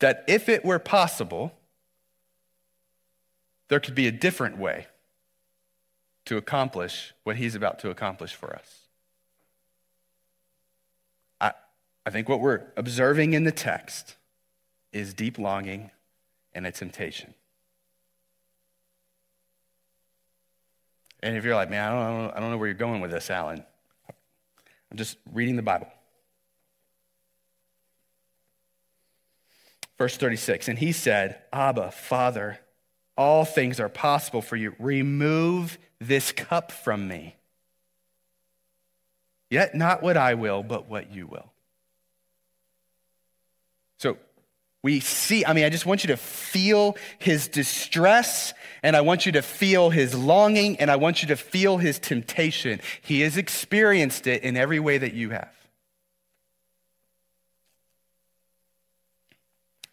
That 0.00 0.24
if 0.26 0.48
it 0.48 0.64
were 0.64 0.78
possible, 0.78 1.52
there 3.68 3.80
could 3.80 3.94
be 3.94 4.06
a 4.06 4.12
different 4.12 4.58
way 4.58 4.86
to 6.26 6.36
accomplish 6.36 7.14
what 7.22 7.36
he's 7.36 7.54
about 7.54 7.78
to 7.80 7.90
accomplish 7.90 8.34
for 8.34 8.54
us. 8.54 8.80
I, 11.40 11.52
I 12.04 12.10
think 12.10 12.28
what 12.28 12.40
we're 12.40 12.62
observing 12.76 13.34
in 13.34 13.44
the 13.44 13.52
text 13.52 14.16
is 14.94 15.12
deep 15.12 15.38
longing 15.38 15.90
and 16.54 16.66
a 16.66 16.72
temptation. 16.72 17.34
And 21.22 21.36
if 21.36 21.44
you're 21.44 21.56
like, 21.56 21.68
man, 21.68 21.84
I 21.84 21.90
don't, 21.90 22.18
know, 22.18 22.32
I 22.34 22.40
don't 22.40 22.50
know 22.50 22.58
where 22.58 22.68
you're 22.68 22.74
going 22.74 23.00
with 23.00 23.10
this, 23.10 23.28
Alan, 23.30 23.64
I'm 24.90 24.96
just 24.96 25.18
reading 25.32 25.56
the 25.56 25.62
Bible. 25.62 25.88
Verse 29.98 30.16
36 30.16 30.68
And 30.68 30.78
he 30.78 30.92
said, 30.92 31.42
Abba, 31.52 31.90
Father, 31.90 32.60
all 33.16 33.44
things 33.44 33.80
are 33.80 33.88
possible 33.88 34.42
for 34.42 34.56
you. 34.56 34.74
Remove 34.78 35.78
this 35.98 36.30
cup 36.30 36.70
from 36.70 37.08
me. 37.08 37.36
Yet 39.50 39.74
not 39.74 40.02
what 40.02 40.16
I 40.16 40.34
will, 40.34 40.62
but 40.62 40.88
what 40.88 41.12
you 41.12 41.26
will. 41.26 41.52
So 43.98 44.18
we 44.84 45.00
see, 45.00 45.46
I 45.46 45.54
mean, 45.54 45.64
I 45.64 45.70
just 45.70 45.86
want 45.86 46.04
you 46.04 46.08
to 46.08 46.18
feel 46.18 46.98
his 47.18 47.48
distress, 47.48 48.52
and 48.82 48.94
I 48.94 49.00
want 49.00 49.24
you 49.24 49.32
to 49.32 49.40
feel 49.40 49.88
his 49.88 50.14
longing, 50.14 50.78
and 50.78 50.90
I 50.90 50.96
want 50.96 51.22
you 51.22 51.28
to 51.28 51.36
feel 51.36 51.78
his 51.78 51.98
temptation. 51.98 52.82
He 53.00 53.22
has 53.22 53.38
experienced 53.38 54.26
it 54.26 54.42
in 54.42 54.58
every 54.58 54.78
way 54.78 54.98
that 54.98 55.14
you 55.14 55.30
have. 55.30 55.48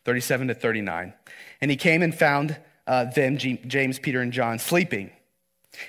37 0.04 0.50
to 0.50 0.56
39. 0.56 1.14
And 1.62 1.72
he 1.72 1.78
came 1.78 2.02
and 2.02 2.14
found 2.14 2.58
uh, 2.86 3.06
them, 3.06 3.38
James, 3.38 3.98
Peter, 3.98 4.20
and 4.20 4.34
John, 4.34 4.60
sleeping. 4.60 5.10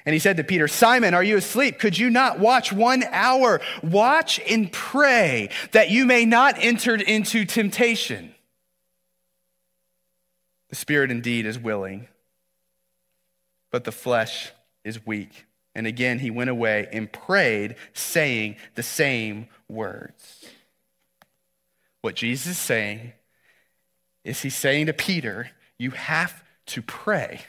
And 0.07 0.13
he 0.13 0.21
said 0.21 0.37
to 0.37 0.45
Peter, 0.45 0.69
Simon, 0.69 1.13
are 1.13 1.25
you 1.25 1.39
asleep? 1.39 1.81
Could 1.81 1.99
you 1.99 2.09
not 2.09 2.39
watch 2.39 2.73
one 2.73 3.03
hour? 3.11 3.61
Watch 3.83 4.39
and 4.49 4.71
pray 4.71 5.49
that 5.73 5.91
you 5.91 6.07
may 6.07 6.25
not 6.25 6.55
enter 6.61 6.95
into 6.95 7.45
temptation. 7.45 8.32
The 10.73 10.77
spirit 10.77 11.11
indeed 11.11 11.45
is 11.45 11.59
willing, 11.59 12.09
but 13.71 13.85
the 13.85 13.93
flesh 13.93 14.53
is 14.85 15.05
weak. 15.05 15.45
And 15.75 15.87
again, 15.87 16.21
he 16.21 16.31
went 16.31 16.49
away 16.49 16.89
and 16.91 17.13
prayed, 17.13 17.77
saying 17.93 18.57
the 18.75 18.83
same 18.83 19.49
words. 19.69 20.47
What 22.01 22.15
Jesus 22.15 22.53
is 22.53 22.59
saying 22.59 23.13
is 24.25 24.41
he's 24.41 24.57
saying 24.57 24.87
to 24.87 24.95
Peter, 24.95 25.51
You 25.77 25.91
have 25.91 26.43
to 26.69 26.81
pray. 26.81 27.43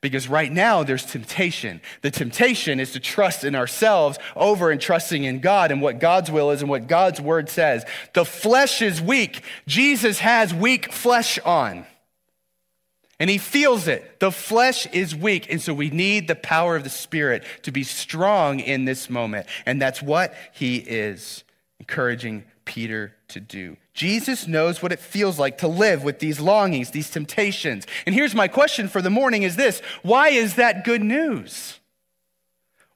Because 0.00 0.26
right 0.26 0.50
now 0.50 0.84
there's 0.84 1.04
temptation. 1.04 1.82
The 2.00 2.10
temptation 2.10 2.80
is 2.80 2.92
to 2.92 3.00
trust 3.00 3.44
in 3.44 3.54
ourselves 3.54 4.18
over 4.34 4.70
and 4.70 4.80
trusting 4.80 5.24
in 5.24 5.40
God 5.40 5.70
and 5.70 5.82
what 5.82 5.98
God's 5.98 6.30
will 6.30 6.50
is 6.50 6.62
and 6.62 6.70
what 6.70 6.86
God's 6.86 7.20
word 7.20 7.50
says. 7.50 7.84
The 8.14 8.24
flesh 8.24 8.80
is 8.80 9.02
weak. 9.02 9.42
Jesus 9.66 10.20
has 10.20 10.54
weak 10.54 10.90
flesh 10.90 11.38
on. 11.40 11.84
And 13.20 13.30
he 13.30 13.38
feels 13.38 13.86
it. 13.86 14.18
The 14.20 14.32
flesh 14.32 14.86
is 14.86 15.14
weak. 15.14 15.50
And 15.50 15.60
so 15.60 15.72
we 15.72 15.90
need 15.90 16.26
the 16.26 16.34
power 16.34 16.76
of 16.76 16.84
the 16.84 16.90
Spirit 16.90 17.44
to 17.62 17.70
be 17.70 17.84
strong 17.84 18.60
in 18.60 18.84
this 18.84 19.08
moment. 19.08 19.46
And 19.66 19.80
that's 19.80 20.02
what 20.02 20.34
he 20.52 20.78
is 20.78 21.44
encouraging 21.78 22.44
Peter 22.64 23.14
to 23.28 23.40
do. 23.40 23.76
Jesus 23.92 24.48
knows 24.48 24.82
what 24.82 24.90
it 24.90 24.98
feels 24.98 25.38
like 25.38 25.58
to 25.58 25.68
live 25.68 26.02
with 26.02 26.18
these 26.18 26.40
longings, 26.40 26.90
these 26.90 27.10
temptations. 27.10 27.86
And 28.06 28.14
here's 28.14 28.34
my 28.34 28.48
question 28.48 28.88
for 28.88 29.00
the 29.00 29.10
morning 29.10 29.44
is 29.44 29.56
this 29.56 29.80
why 30.02 30.30
is 30.30 30.56
that 30.56 30.84
good 30.84 31.02
news? 31.02 31.78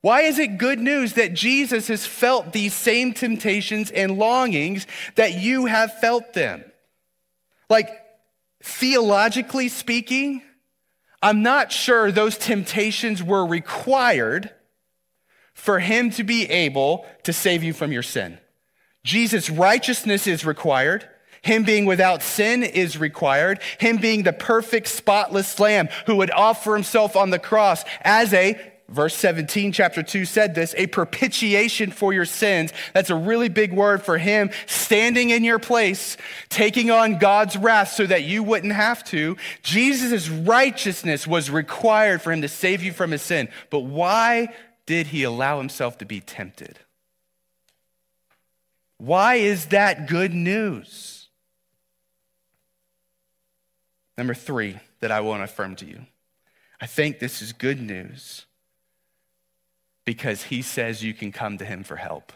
Why 0.00 0.22
is 0.22 0.38
it 0.38 0.58
good 0.58 0.78
news 0.78 1.14
that 1.14 1.34
Jesus 1.34 1.88
has 1.88 2.06
felt 2.06 2.52
these 2.52 2.72
same 2.72 3.12
temptations 3.12 3.90
and 3.90 4.16
longings 4.16 4.86
that 5.16 5.34
you 5.34 5.66
have 5.66 5.98
felt 5.98 6.34
them? 6.34 6.64
Like, 7.68 7.90
theologically 8.62 9.68
speaking, 9.68 10.42
I'm 11.22 11.42
not 11.42 11.72
sure 11.72 12.10
those 12.10 12.38
temptations 12.38 13.22
were 13.22 13.46
required 13.46 14.50
for 15.54 15.80
him 15.80 16.10
to 16.10 16.22
be 16.22 16.48
able 16.48 17.04
to 17.24 17.32
save 17.32 17.64
you 17.64 17.72
from 17.72 17.90
your 17.90 18.02
sin. 18.02 18.38
Jesus' 19.04 19.50
righteousness 19.50 20.26
is 20.26 20.44
required. 20.44 21.08
Him 21.42 21.64
being 21.64 21.86
without 21.86 22.22
sin 22.22 22.62
is 22.62 22.98
required. 22.98 23.60
Him 23.78 23.96
being 23.96 24.22
the 24.22 24.32
perfect, 24.32 24.86
spotless 24.86 25.58
lamb 25.58 25.88
who 26.06 26.16
would 26.16 26.30
offer 26.30 26.74
himself 26.74 27.16
on 27.16 27.30
the 27.30 27.38
cross 27.38 27.84
as 28.02 28.32
a, 28.32 28.60
verse 28.88 29.14
17, 29.14 29.72
chapter 29.72 30.02
2 30.02 30.24
said 30.24 30.54
this, 30.54 30.74
a 30.76 30.86
propitiation 30.86 31.90
for 31.90 32.12
your 32.12 32.24
sins. 32.24 32.72
That's 32.94 33.10
a 33.10 33.14
really 33.14 33.48
big 33.48 33.72
word 33.72 34.02
for 34.02 34.18
him 34.18 34.50
standing 34.66 35.30
in 35.30 35.44
your 35.44 35.58
place, 35.58 36.16
taking 36.48 36.90
on 36.90 37.18
God's 37.18 37.56
wrath 37.56 37.92
so 37.92 38.06
that 38.06 38.24
you 38.24 38.42
wouldn't 38.42 38.72
have 38.72 39.04
to. 39.04 39.36
Jesus' 39.62 40.28
righteousness 40.28 41.26
was 41.26 41.50
required 41.50 42.22
for 42.22 42.32
him 42.32 42.42
to 42.42 42.48
save 42.48 42.82
you 42.82 42.92
from 42.92 43.10
his 43.10 43.22
sin. 43.22 43.48
But 43.70 43.80
why 43.80 44.54
did 44.86 45.08
he 45.08 45.22
allow 45.22 45.58
himself 45.58 45.98
to 45.98 46.06
be 46.06 46.20
tempted? 46.20 46.78
Why 48.96 49.36
is 49.36 49.66
that 49.66 50.08
good 50.08 50.32
news? 50.34 51.28
Number 54.16 54.34
three 54.34 54.78
that 55.00 55.12
I 55.12 55.20
want 55.20 55.40
to 55.40 55.44
affirm 55.44 55.76
to 55.76 55.84
you. 55.84 56.00
I 56.80 56.86
think 56.86 57.18
this 57.18 57.42
is 57.42 57.52
good 57.52 57.80
news 57.80 58.46
because 60.08 60.44
he 60.44 60.62
says 60.62 61.04
you 61.04 61.12
can 61.12 61.30
come 61.30 61.58
to 61.58 61.66
him 61.66 61.84
for 61.84 61.96
help. 61.96 62.32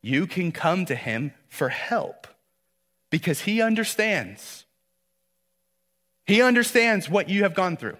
You 0.00 0.28
can 0.28 0.52
come 0.52 0.86
to 0.86 0.94
him 0.94 1.32
for 1.48 1.70
help 1.70 2.28
because 3.10 3.40
he 3.40 3.60
understands. 3.60 4.64
He 6.24 6.40
understands 6.40 7.10
what 7.10 7.28
you 7.28 7.42
have 7.42 7.52
gone 7.52 7.76
through. 7.76 7.96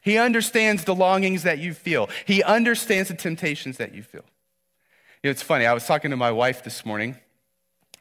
He 0.00 0.16
understands 0.16 0.84
the 0.84 0.94
longings 0.94 1.42
that 1.42 1.58
you 1.58 1.74
feel. 1.74 2.08
He 2.24 2.44
understands 2.44 3.08
the 3.08 3.16
temptations 3.16 3.78
that 3.78 3.92
you 3.92 4.04
feel. 4.04 4.24
You 5.24 5.28
know, 5.28 5.30
it's 5.32 5.42
funny. 5.42 5.66
I 5.66 5.72
was 5.72 5.88
talking 5.88 6.12
to 6.12 6.16
my 6.16 6.30
wife 6.30 6.62
this 6.62 6.86
morning 6.86 7.16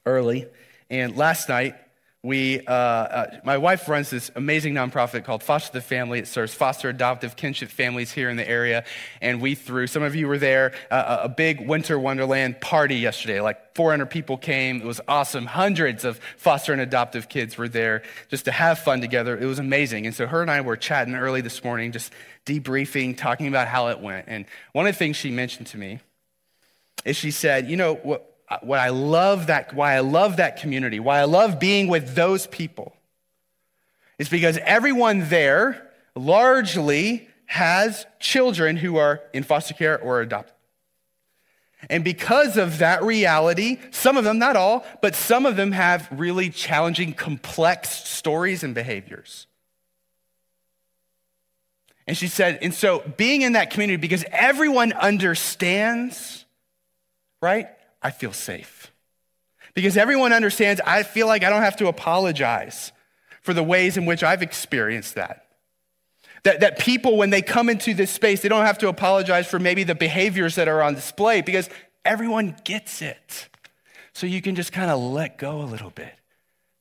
early, 0.06 0.45
and 0.91 1.17
last 1.17 1.50
night 1.50 1.74
we, 2.21 2.60
uh, 2.67 2.71
uh, 2.73 3.39
my 3.45 3.58
wife 3.58 3.88
runs 3.88 4.10
this 4.10 4.29
amazing 4.36 4.73
nonprofit 4.73 5.23
called 5.23 5.41
Foster 5.41 5.71
the 5.71 5.82
Family. 5.82 6.19
It 6.19 6.27
serves 6.27 6.53
foster 6.53 6.89
adoptive 6.89 7.38
kinship 7.38 7.69
families 7.69 8.12
here 8.12 8.29
in 8.29 8.36
the 8.36 8.47
area. 8.47 8.84
And 9.21 9.39
we 9.39 9.55
threw, 9.55 9.88
some 9.88 10.03
of 10.03 10.15
you 10.15 10.27
were 10.27 10.38
there, 10.38 10.73
uh, 10.91 11.19
a 11.23 11.29
big 11.29 11.65
winter 11.65 11.97
wonderland 11.97 12.60
party 12.60 12.95
yesterday. 12.95 13.39
Like 13.39 13.73
400 13.73 14.08
people 14.08 14.38
came. 14.38 14.82
It 14.82 14.86
was 14.86 14.99
awesome. 15.08 15.45
Hundreds 15.45 16.03
of 16.03 16.19
foster 16.36 16.73
and 16.73 16.82
adoptive 16.82 17.29
kids 17.29 17.58
were 17.58 17.69
there 17.69 18.03
just 18.27 18.43
to 18.45 18.51
have 18.51 18.79
fun 18.79 18.99
together. 18.99 19.38
It 19.38 19.45
was 19.45 19.60
amazing. 19.60 20.05
And 20.05 20.13
so 20.13 20.27
her 20.27 20.41
and 20.41 20.51
I 20.51 20.60
were 20.60 20.75
chatting 20.75 21.15
early 21.15 21.39
this 21.39 21.63
morning, 21.63 21.93
just 21.93 22.12
debriefing, 22.45 23.17
talking 23.17 23.47
about 23.47 23.69
how 23.69 23.88
it 23.88 24.01
went. 24.01 24.25
And 24.27 24.45
one 24.73 24.86
of 24.88 24.93
the 24.93 24.99
things 24.99 25.15
she 25.15 25.32
mentioned 25.32 25.67
to 25.67 25.77
me 25.77 26.01
is 27.05 27.15
she 27.15 27.32
said, 27.32 27.69
You 27.69 27.77
know, 27.77 27.95
what, 27.95 28.29
what 28.62 28.80
I 28.80 28.90
love 28.90 29.48
that, 29.48 29.74
why 29.74 29.96
I 29.96 30.00
love 30.00 30.38
that 30.38 30.58
community, 30.58 31.00
why 31.00 31.20
I 31.20 31.26
love 31.26 31.60
being 31.60 31.88
with 31.88 32.16
those 32.16 32.48
people, 32.48 32.96
is 34.18 34.30
because 34.30 34.58
everyone 34.64 35.30
there 35.30 35.92
largely 36.16 37.28
has 37.46 38.06
children 38.20 38.78
who 38.78 38.98
are 38.98 39.22
in 39.34 39.44
foster 39.44 39.74
care 39.74 40.00
or 40.00 40.22
adopted. 40.22 40.56
And 41.90 42.04
because 42.04 42.58
of 42.58 42.80
that 42.80 43.04
reality, 43.04 43.78
some 43.92 44.18
of 44.18 44.24
them, 44.24 44.38
not 44.38 44.58
all, 44.58 44.86
but 45.02 45.16
some 45.16 45.46
of 45.46 45.56
them 45.56 45.72
have 45.72 46.08
really 46.12 46.50
challenging, 46.50 47.14
complex 47.14 47.90
stories 47.90 48.64
and 48.64 48.76
behaviors. 48.76 49.48
And 52.06 52.18
she 52.18 52.28
said, 52.28 52.60
and 52.62 52.74
so 52.74 53.04
being 53.18 53.44
in 53.44 53.54
that 53.54 53.70
community, 53.70 53.98
because 53.98 54.26
everyone 54.32 54.92
understands, 54.94 56.44
right? 57.42 57.70
I 58.02 58.12
feel 58.12 58.34
safe. 58.34 58.92
Because 59.74 59.98
everyone 59.98 60.34
understands 60.34 60.82
I 60.86 61.04
feel 61.04 61.28
like 61.28 61.44
I 61.44 61.50
don't 61.50 61.62
have 61.62 61.78
to 61.78 61.88
apologize 61.88 62.92
for 63.42 63.54
the 63.54 63.64
ways 63.64 63.98
in 63.98 64.06
which 64.06 64.24
I've 64.24 64.42
experienced 64.42 65.16
that. 65.16 65.46
That, 66.44 66.62
that 66.62 66.80
people, 66.80 67.18
when 67.18 67.30
they 67.30 67.42
come 67.42 67.70
into 67.70 67.94
this 67.94 68.12
space, 68.12 68.42
they 68.42 68.50
don't 68.50 68.66
have 68.66 68.78
to 68.80 68.88
apologize 68.88 69.48
for 69.48 69.60
maybe 69.60 69.84
the 69.84 69.96
behaviors 69.96 70.56
that 70.56 70.68
are 70.68 70.82
on 70.82 70.96
display 70.96 71.42
because 71.42 71.70
everyone 72.06 72.56
gets 72.64 73.02
it. 73.02 73.50
So 74.14 74.26
you 74.26 74.42
can 74.42 74.56
just 74.56 74.72
kind 74.72 74.90
of 74.90 75.00
let 75.00 75.38
go 75.38 75.62
a 75.62 75.64
little 75.64 75.90
bit 75.90 76.14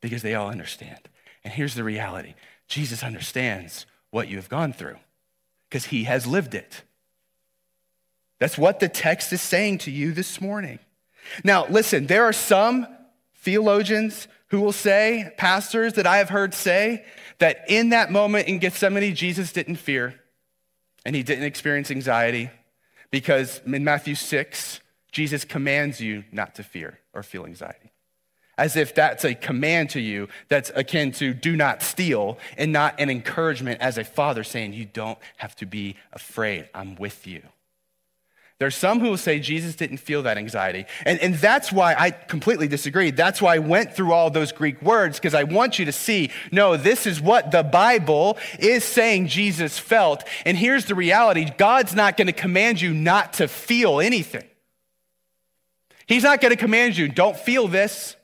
because 0.01 0.23
they 0.23 0.35
all 0.35 0.49
understand. 0.49 1.09
And 1.45 1.53
here's 1.53 1.75
the 1.75 1.85
reality 1.85 2.35
Jesus 2.69 3.03
understands 3.03 3.87
what 4.11 4.29
you 4.29 4.37
have 4.37 4.49
gone 4.49 4.73
through 4.73 4.97
because 5.69 5.87
he 5.87 6.05
has 6.05 6.27
lived 6.27 6.55
it. 6.55 6.83
That's 8.39 8.57
what 8.57 8.81
the 8.81 8.89
text 8.89 9.33
is 9.33 9.43
saying 9.43 9.79
to 9.79 9.91
you 9.91 10.13
this 10.13 10.41
morning. 10.41 10.79
Now, 11.45 11.67
listen, 11.67 12.07
there 12.07 12.25
are 12.25 12.33
some 12.33 12.87
theologians 13.37 14.29
who 14.49 14.61
will 14.61 14.73
say, 14.73 15.33
pastors 15.37 15.95
that 15.95 16.07
I 16.07 16.19
have 16.19 16.31
heard 16.31 16.55
say, 16.55 17.05
that 17.39 17.65
in 17.69 17.91
that 17.91 18.11
moment 18.11 18.49
in 18.49 18.59
Gethsemane, 18.59 19.15
Jesus 19.15 19.53
didn't 19.53 19.77
fear 19.77 20.19
and 21.05 21.15
he 21.15 21.23
didn't 21.23 21.45
experience 21.45 21.91
anxiety 21.91 22.51
because 23.11 23.61
in 23.65 23.85
Matthew 23.85 24.15
6, 24.15 24.81
Jesus 25.13 25.45
commands 25.45 26.01
you 26.01 26.25
not 26.33 26.55
to 26.57 26.63
fear 26.63 26.99
or 27.15 27.23
feel 27.23 27.47
anxiety. 27.47 27.93
As 28.57 28.77
if 28.77 28.95
that's 28.95 29.25
a 29.25 29.35
command 29.35 29.91
to 29.91 30.01
you 30.01 30.29
that's 30.49 30.71
akin 30.75 31.13
to 31.13 31.33
do 31.33 31.55
not 31.57 31.81
steal 31.81 32.39
and 32.57 32.73
not 32.73 32.99
an 32.99 33.09
encouragement 33.09 33.81
as 33.81 33.99
a 33.99 34.05
father 34.05 34.43
saying, 34.43 34.73
You 34.73 34.85
don't 34.85 35.19
have 35.37 35.55
to 35.57 35.67
be 35.67 35.97
afraid. 36.13 36.69
I'm 36.75 36.97
with 36.97 37.27
you. 37.27 37.43
There's 38.59 38.75
some 38.75 38.99
who 38.99 39.11
will 39.11 39.17
say 39.17 39.39
Jesus 39.39 39.77
didn't 39.77 39.99
feel 39.99 40.23
that 40.25 40.37
anxiety. 40.37 40.87
And, 41.05 41.21
and 41.21 41.37
that's 41.37 41.71
why 41.71 41.95
I 41.97 42.11
completely 42.11 42.67
disagree. 42.67 43.13
That's 43.13 43.41
why 43.41 43.55
I 43.55 43.59
went 43.61 43.95
through 43.95 44.13
all 44.13 44.31
those 44.31 44.51
Greek 44.51 44.83
words, 44.83 45.19
because 45.19 45.33
I 45.33 45.45
want 45.45 45.79
you 45.79 45.85
to 45.85 45.93
see 45.93 46.31
no, 46.51 46.77
this 46.77 47.07
is 47.07 47.21
what 47.21 47.53
the 47.53 47.63
Bible 47.63 48.37
is 48.59 48.83
saying 48.83 49.29
Jesus 49.29 49.79
felt. 49.79 50.25
And 50.45 50.57
here's 50.57 50.87
the 50.87 50.97
reality 50.97 51.49
God's 51.57 51.95
not 51.95 52.17
going 52.17 52.27
to 52.27 52.33
command 52.33 52.81
you 52.81 52.93
not 52.93 53.35
to 53.35 53.47
feel 53.47 54.01
anything. 54.01 54.45
He's 56.07 56.25
not 56.25 56.41
going 56.41 56.51
to 56.51 56.57
command 56.57 56.97
you, 56.97 57.07
don't 57.07 57.37
feel 57.37 57.69
this. 57.69 58.17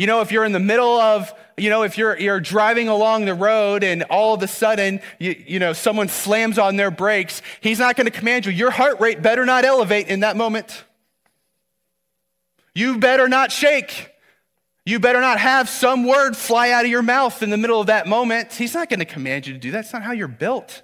You 0.00 0.06
know, 0.06 0.22
if 0.22 0.32
you're 0.32 0.46
in 0.46 0.52
the 0.52 0.58
middle 0.58 0.98
of, 0.98 1.30
you 1.58 1.68
know, 1.68 1.82
if 1.82 1.98
you're, 1.98 2.18
you're 2.18 2.40
driving 2.40 2.88
along 2.88 3.26
the 3.26 3.34
road 3.34 3.84
and 3.84 4.02
all 4.04 4.32
of 4.32 4.42
a 4.42 4.48
sudden, 4.48 5.02
you, 5.18 5.36
you 5.46 5.58
know, 5.58 5.74
someone 5.74 6.08
slams 6.08 6.58
on 6.58 6.76
their 6.76 6.90
brakes, 6.90 7.42
he's 7.60 7.78
not 7.78 7.96
going 7.96 8.06
to 8.06 8.10
command 8.10 8.46
you. 8.46 8.52
Your 8.52 8.70
heart 8.70 8.98
rate 8.98 9.20
better 9.20 9.44
not 9.44 9.66
elevate 9.66 10.08
in 10.08 10.20
that 10.20 10.38
moment. 10.38 10.84
You 12.74 12.96
better 12.96 13.28
not 13.28 13.52
shake. 13.52 14.10
You 14.86 15.00
better 15.00 15.20
not 15.20 15.38
have 15.38 15.68
some 15.68 16.06
word 16.06 16.34
fly 16.34 16.70
out 16.70 16.86
of 16.86 16.90
your 16.90 17.02
mouth 17.02 17.42
in 17.42 17.50
the 17.50 17.58
middle 17.58 17.78
of 17.78 17.88
that 17.88 18.06
moment. 18.06 18.54
He's 18.54 18.72
not 18.72 18.88
going 18.88 19.00
to 19.00 19.04
command 19.04 19.46
you 19.46 19.52
to 19.52 19.58
do 19.58 19.70
that. 19.72 19.82
That's 19.82 19.92
not 19.92 20.02
how 20.02 20.12
you're 20.12 20.28
built. 20.28 20.80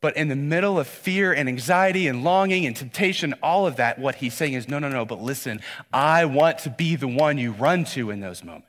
But 0.00 0.16
in 0.16 0.28
the 0.28 0.36
middle 0.36 0.78
of 0.78 0.86
fear 0.86 1.32
and 1.32 1.48
anxiety 1.48 2.06
and 2.06 2.22
longing 2.22 2.66
and 2.66 2.76
temptation, 2.76 3.34
all 3.42 3.66
of 3.66 3.76
that, 3.76 3.98
what 3.98 4.16
he's 4.16 4.34
saying 4.34 4.52
is 4.52 4.68
no, 4.68 4.78
no, 4.78 4.88
no, 4.88 5.04
but 5.04 5.20
listen, 5.20 5.60
I 5.92 6.24
want 6.24 6.58
to 6.60 6.70
be 6.70 6.94
the 6.94 7.08
one 7.08 7.36
you 7.36 7.50
run 7.52 7.84
to 7.86 8.10
in 8.10 8.20
those 8.20 8.44
moments. 8.44 8.68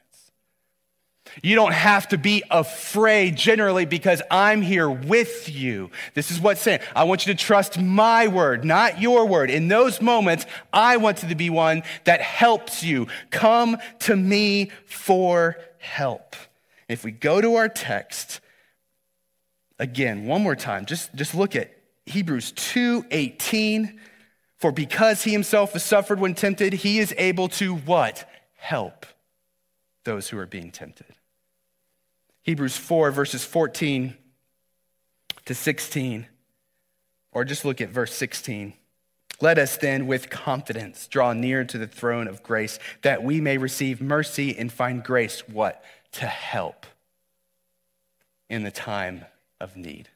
You 1.44 1.56
don't 1.56 1.74
have 1.74 2.08
to 2.10 2.18
be 2.18 2.44
afraid 2.50 3.36
generally 3.36 3.86
because 3.86 4.22
I'm 4.32 4.64
here 4.64 4.90
with 4.90 5.48
you. 5.48 5.92
This 6.16 6.32
is 6.32 6.40
what's 6.40 6.62
saying. 6.62 6.80
I 6.96 7.04
want 7.04 7.26
you 7.26 7.34
to 7.34 7.40
trust 7.40 7.80
my 7.80 8.28
word, 8.28 8.66
not 8.66 9.00
your 9.00 9.28
word. 9.28 9.52
In 9.52 9.68
those 9.68 10.02
moments, 10.02 10.48
I 10.74 10.98
want 10.98 11.18
to 11.18 11.36
be 11.36 11.52
one 11.52 11.84
that 12.06 12.22
helps 12.22 12.84
you. 12.84 13.08
Come 13.30 13.78
to 14.00 14.16
me 14.16 14.72
for 14.86 15.58
help. 15.78 16.36
If 16.88 17.04
we 17.04 17.12
go 17.12 17.40
to 17.40 17.56
our 17.56 17.70
text, 17.70 18.42
again, 19.80 20.26
one 20.26 20.44
more 20.44 20.56
time, 20.56 20.86
just, 20.86 21.14
just 21.16 21.34
look 21.34 21.56
at 21.56 21.72
Hebrews 22.06 22.52
2 22.52 23.06
18. 23.10 24.00
For 24.58 24.74
because 24.74 25.24
he 25.24 25.32
himself 25.32 25.72
has 25.72 25.86
suffered 25.86 26.20
when 26.20 26.36
tempted, 26.36 26.74
he 26.74 27.00
is 27.00 27.14
able 27.18 27.48
to 27.50 27.76
what? 27.76 28.30
Help 28.56 29.06
those 30.04 30.28
who 30.28 30.38
are 30.38 30.46
being 30.46 30.70
tempted. 30.70 31.08
Hebrews 32.42 32.76
4, 32.76 33.12
verses 33.12 33.46
14 33.46 34.16
to 35.46 35.56
16. 35.56 36.28
Or 37.32 37.46
just 37.46 37.64
look 37.64 37.80
at 37.80 37.90
verse 37.90 38.14
16. 38.14 38.74
Let 39.40 39.58
us 39.58 39.78
then, 39.78 40.08
with 40.08 40.30
confidence, 40.30 41.08
draw 41.08 41.32
near 41.32 41.64
to 41.64 41.78
the 41.78 41.88
throne 41.88 42.28
of 42.28 42.44
grace, 42.44 42.80
that 43.04 43.24
we 43.24 43.40
may 43.40 43.58
receive 43.58 44.02
mercy 44.02 44.58
and 44.58 44.70
find 44.70 45.02
grace, 45.02 45.48
what? 45.48 45.82
To 46.14 46.26
help 46.26 46.86
in 48.50 48.64
the 48.64 48.72
time 48.72 49.24
of 49.60 49.76
need. 49.76 50.10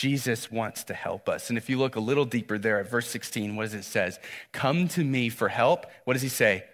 Jesus 0.00 0.50
wants 0.50 0.84
to 0.84 0.94
help 0.94 1.28
us. 1.28 1.50
And 1.50 1.58
if 1.58 1.68
you 1.68 1.78
look 1.78 1.94
a 1.94 2.00
little 2.00 2.24
deeper 2.24 2.58
there 2.58 2.80
at 2.80 2.88
verse 2.88 3.06
16, 3.08 3.54
what 3.54 3.64
does 3.64 3.74
it 3.74 3.84
says? 3.84 4.18
Come 4.50 4.88
to 4.88 5.04
me 5.04 5.28
for 5.28 5.48
help. 5.48 5.84
What 6.04 6.14
does 6.14 6.22
he 6.22 6.30
say? 6.30 6.64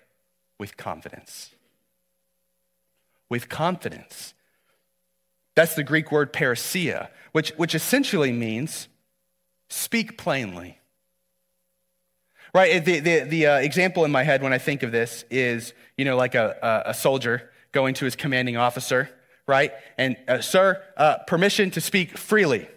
With 0.58 0.76
confidence. 0.76 1.50
With 3.28 3.48
confidence. 3.48 4.32
That's 5.56 5.74
the 5.74 5.82
Greek 5.82 6.12
word 6.12 6.32
parrhesia, 6.32 7.08
which, 7.32 7.50
which 7.56 7.74
essentially 7.74 8.30
means 8.30 8.86
speak 9.68 10.16
plainly. 10.16 10.78
Right? 12.54 12.84
The, 12.84 13.00
the, 13.00 13.20
the 13.24 13.46
uh, 13.46 13.56
example 13.58 14.04
in 14.04 14.12
my 14.12 14.22
head 14.22 14.40
when 14.40 14.52
I 14.52 14.58
think 14.58 14.84
of 14.84 14.92
this 14.92 15.24
is, 15.30 15.74
you 15.98 16.04
know, 16.04 16.16
like 16.16 16.36
a, 16.36 16.84
a 16.86 16.94
soldier 16.94 17.50
going 17.72 17.94
to 17.94 18.04
his 18.04 18.14
commanding 18.14 18.56
officer 18.56 19.10
right? 19.46 19.72
And, 19.96 20.16
uh, 20.28 20.40
sir, 20.40 20.82
uh, 20.96 21.18
permission 21.26 21.70
to 21.72 21.80
speak 21.80 22.18
freely. 22.18 22.68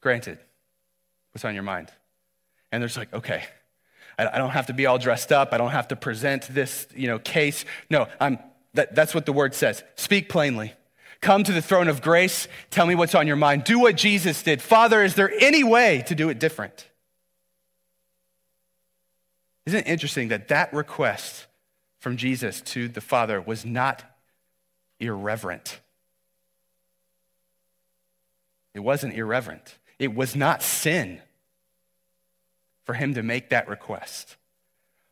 Granted. 0.00 0.38
What's 1.32 1.44
on 1.44 1.54
your 1.54 1.62
mind? 1.62 1.90
And 2.70 2.82
there's 2.82 2.96
like, 2.96 3.12
okay, 3.12 3.44
I, 4.18 4.28
I 4.28 4.38
don't 4.38 4.50
have 4.50 4.66
to 4.66 4.74
be 4.74 4.86
all 4.86 4.98
dressed 4.98 5.32
up. 5.32 5.52
I 5.52 5.58
don't 5.58 5.70
have 5.70 5.88
to 5.88 5.96
present 5.96 6.48
this, 6.48 6.86
you 6.94 7.06
know, 7.06 7.18
case. 7.18 7.64
No, 7.90 8.08
I'm, 8.20 8.38
that, 8.74 8.94
that's 8.94 9.14
what 9.14 9.26
the 9.26 9.32
word 9.32 9.54
says. 9.54 9.82
Speak 9.96 10.28
plainly. 10.28 10.74
Come 11.20 11.44
to 11.44 11.52
the 11.52 11.62
throne 11.62 11.88
of 11.88 12.02
grace. 12.02 12.48
Tell 12.70 12.84
me 12.84 12.94
what's 12.94 13.14
on 13.14 13.26
your 13.26 13.36
mind. 13.36 13.64
Do 13.64 13.78
what 13.78 13.96
Jesus 13.96 14.42
did. 14.42 14.60
Father, 14.60 15.02
is 15.02 15.14
there 15.14 15.32
any 15.40 15.62
way 15.62 16.02
to 16.08 16.14
do 16.14 16.28
it 16.28 16.38
different? 16.38 16.88
Isn't 19.64 19.80
it 19.80 19.86
interesting 19.86 20.28
that 20.28 20.48
that 20.48 20.72
request 20.74 21.46
from 22.00 22.16
Jesus 22.16 22.60
to 22.62 22.88
the 22.88 23.00
Father 23.00 23.40
was 23.40 23.64
not 23.64 24.02
irreverent? 25.02 25.80
It 28.74 28.80
wasn't 28.80 29.14
irreverent. 29.14 29.78
It 29.98 30.14
was 30.14 30.34
not 30.34 30.62
sin 30.62 31.20
for 32.84 32.94
him 32.94 33.14
to 33.14 33.22
make 33.22 33.50
that 33.50 33.68
request. 33.68 34.36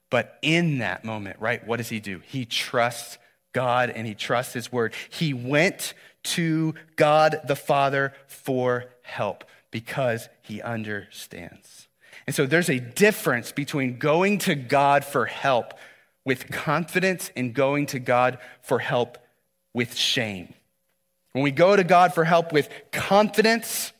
But 0.08 0.38
in 0.42 0.78
that 0.78 1.04
moment, 1.04 1.36
right, 1.40 1.64
what 1.66 1.76
does 1.76 1.88
he 1.88 2.00
do? 2.00 2.20
He 2.26 2.44
trusts 2.44 3.18
God 3.52 3.90
and 3.90 4.06
he 4.06 4.14
trusts 4.14 4.52
his 4.52 4.72
word. 4.72 4.94
He 5.10 5.34
went 5.34 5.94
to 6.22 6.74
God 6.96 7.40
the 7.46 7.56
Father 7.56 8.12
for 8.26 8.86
help 9.02 9.44
because 9.70 10.28
he 10.42 10.60
understands. 10.60 11.88
And 12.26 12.34
so 12.34 12.46
there's 12.46 12.68
a 12.68 12.80
difference 12.80 13.52
between 13.52 13.98
going 13.98 14.38
to 14.38 14.54
God 14.54 15.04
for 15.04 15.26
help 15.26 15.74
with 16.24 16.50
confidence 16.50 17.30
and 17.36 17.54
going 17.54 17.86
to 17.86 17.98
God 17.98 18.38
for 18.62 18.78
help 18.78 19.18
with 19.74 19.96
shame. 19.96 20.52
When 21.32 21.44
we 21.44 21.50
go 21.50 21.76
to 21.76 21.84
God 21.84 22.14
for 22.14 22.24
help 22.24 22.52
with 22.52 22.68
confidence, 22.90 23.92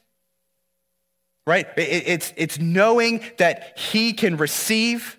right? 1.46 1.66
It's, 1.76 2.32
it's 2.36 2.58
knowing 2.58 3.22
that 3.38 3.78
He 3.78 4.12
can 4.12 4.36
receive 4.36 5.16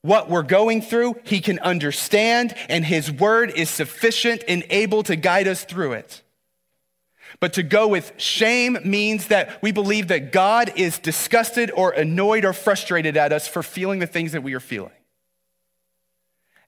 what 0.00 0.28
we're 0.28 0.42
going 0.42 0.82
through, 0.82 1.16
He 1.24 1.40
can 1.40 1.58
understand, 1.60 2.54
and 2.68 2.84
His 2.84 3.10
word 3.10 3.50
is 3.54 3.70
sufficient 3.70 4.42
and 4.48 4.64
able 4.70 5.02
to 5.04 5.16
guide 5.16 5.48
us 5.48 5.64
through 5.64 5.92
it. 5.92 6.22
But 7.40 7.54
to 7.54 7.62
go 7.62 7.88
with 7.88 8.12
shame 8.16 8.78
means 8.84 9.28
that 9.28 9.60
we 9.62 9.72
believe 9.72 10.08
that 10.08 10.32
God 10.32 10.72
is 10.76 10.98
disgusted 10.98 11.70
or 11.70 11.90
annoyed 11.90 12.44
or 12.44 12.52
frustrated 12.52 13.16
at 13.16 13.32
us 13.32 13.48
for 13.48 13.62
feeling 13.62 13.98
the 13.98 14.06
things 14.06 14.32
that 14.32 14.42
we 14.42 14.54
are 14.54 14.60
feeling. 14.60 14.92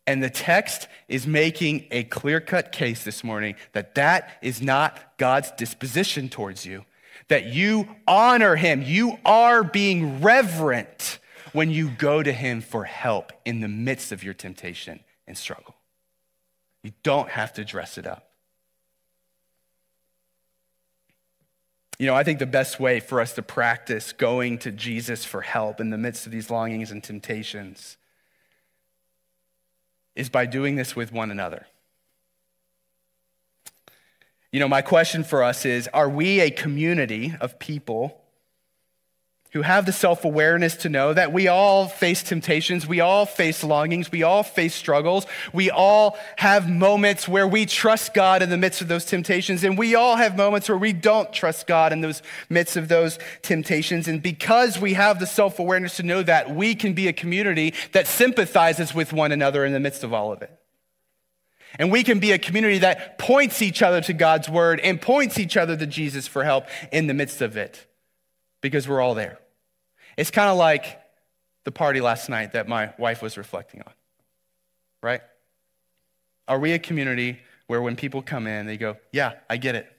And 0.06 0.22
the 0.22 0.30
text 0.30 0.86
is 1.08 1.26
making 1.26 1.86
a 1.90 2.04
clear 2.04 2.40
cut 2.40 2.70
case 2.70 3.02
this 3.02 3.24
morning 3.24 3.56
that 3.72 3.96
that 3.96 4.38
is 4.40 4.62
not 4.62 5.18
God's 5.18 5.50
disposition 5.52 6.28
towards 6.28 6.64
you, 6.64 6.84
that 7.28 7.46
you 7.46 7.88
honor 8.06 8.54
him. 8.54 8.82
You 8.82 9.18
are 9.24 9.64
being 9.64 10.20
reverent 10.20 11.18
when 11.52 11.70
you 11.70 11.90
go 11.90 12.22
to 12.22 12.32
him 12.32 12.60
for 12.60 12.84
help 12.84 13.32
in 13.44 13.60
the 13.60 13.68
midst 13.68 14.12
of 14.12 14.22
your 14.22 14.34
temptation 14.34 15.00
and 15.26 15.36
struggle. 15.36 15.74
You 16.84 16.92
don't 17.02 17.30
have 17.30 17.52
to 17.54 17.64
dress 17.64 17.98
it 17.98 18.06
up. 18.06 18.30
You 21.98 22.06
know, 22.06 22.14
I 22.14 22.22
think 22.22 22.38
the 22.38 22.46
best 22.46 22.78
way 22.78 23.00
for 23.00 23.20
us 23.20 23.32
to 23.32 23.42
practice 23.42 24.12
going 24.12 24.58
to 24.58 24.70
Jesus 24.70 25.24
for 25.24 25.40
help 25.40 25.80
in 25.80 25.90
the 25.90 25.98
midst 25.98 26.26
of 26.26 26.32
these 26.32 26.50
longings 26.50 26.92
and 26.92 27.02
temptations 27.02 27.96
is 30.16 30.28
by 30.28 30.46
doing 30.46 30.74
this 30.74 30.96
with 30.96 31.12
one 31.12 31.30
another. 31.30 31.66
You 34.50 34.58
know, 34.58 34.68
my 34.68 34.82
question 34.82 35.22
for 35.22 35.44
us 35.44 35.64
is 35.64 35.88
Are 35.92 36.08
we 36.08 36.40
a 36.40 36.50
community 36.50 37.34
of 37.40 37.58
people 37.58 38.25
who 39.56 39.62
have 39.62 39.86
the 39.86 39.92
self 39.92 40.24
awareness 40.24 40.76
to 40.76 40.90
know 40.90 41.14
that 41.14 41.32
we 41.32 41.48
all 41.48 41.88
face 41.88 42.22
temptations, 42.22 42.86
we 42.86 43.00
all 43.00 43.24
face 43.24 43.64
longings, 43.64 44.12
we 44.12 44.22
all 44.22 44.42
face 44.42 44.74
struggles, 44.74 45.26
we 45.52 45.70
all 45.70 46.18
have 46.36 46.68
moments 46.68 47.26
where 47.26 47.48
we 47.48 47.64
trust 47.64 48.12
God 48.12 48.42
in 48.42 48.50
the 48.50 48.58
midst 48.58 48.82
of 48.82 48.88
those 48.88 49.06
temptations, 49.06 49.64
and 49.64 49.78
we 49.78 49.94
all 49.94 50.16
have 50.16 50.36
moments 50.36 50.68
where 50.68 50.76
we 50.76 50.92
don't 50.92 51.32
trust 51.32 51.66
God 51.66 51.92
in 51.92 52.02
those 52.02 52.20
midst 52.50 52.76
of 52.76 52.88
those 52.88 53.18
temptations. 53.40 54.08
And 54.08 54.22
because 54.22 54.78
we 54.78 54.92
have 54.92 55.18
the 55.20 55.26
self 55.26 55.58
awareness 55.58 55.96
to 55.96 56.02
know 56.02 56.22
that, 56.22 56.54
we 56.54 56.74
can 56.74 56.92
be 56.92 57.08
a 57.08 57.14
community 57.14 57.72
that 57.92 58.06
sympathizes 58.06 58.94
with 58.94 59.14
one 59.14 59.32
another 59.32 59.64
in 59.64 59.72
the 59.72 59.80
midst 59.80 60.04
of 60.04 60.12
all 60.12 60.32
of 60.32 60.42
it. 60.42 60.50
And 61.78 61.90
we 61.90 62.04
can 62.04 62.18
be 62.18 62.32
a 62.32 62.38
community 62.38 62.78
that 62.78 63.18
points 63.18 63.62
each 63.62 63.80
other 63.80 64.02
to 64.02 64.12
God's 64.12 64.50
word 64.50 64.80
and 64.80 65.00
points 65.00 65.38
each 65.38 65.56
other 65.56 65.78
to 65.78 65.86
Jesus 65.86 66.26
for 66.26 66.44
help 66.44 66.66
in 66.92 67.06
the 67.06 67.14
midst 67.14 67.40
of 67.40 67.56
it 67.56 67.86
because 68.60 68.88
we're 68.88 69.00
all 69.00 69.14
there. 69.14 69.38
It's 70.16 70.30
kind 70.30 70.48
of 70.48 70.56
like 70.56 71.00
the 71.64 71.72
party 71.72 72.00
last 72.00 72.28
night 72.28 72.52
that 72.52 72.68
my 72.68 72.92
wife 72.98 73.22
was 73.22 73.36
reflecting 73.36 73.82
on, 73.82 73.92
right? 75.02 75.20
Are 76.48 76.58
we 76.58 76.72
a 76.72 76.78
community 76.78 77.38
where 77.66 77.82
when 77.82 77.96
people 77.96 78.22
come 78.22 78.46
in, 78.46 78.66
they 78.66 78.76
go, 78.76 78.96
Yeah, 79.12 79.34
I 79.50 79.56
get 79.56 79.74
it? 79.74 79.92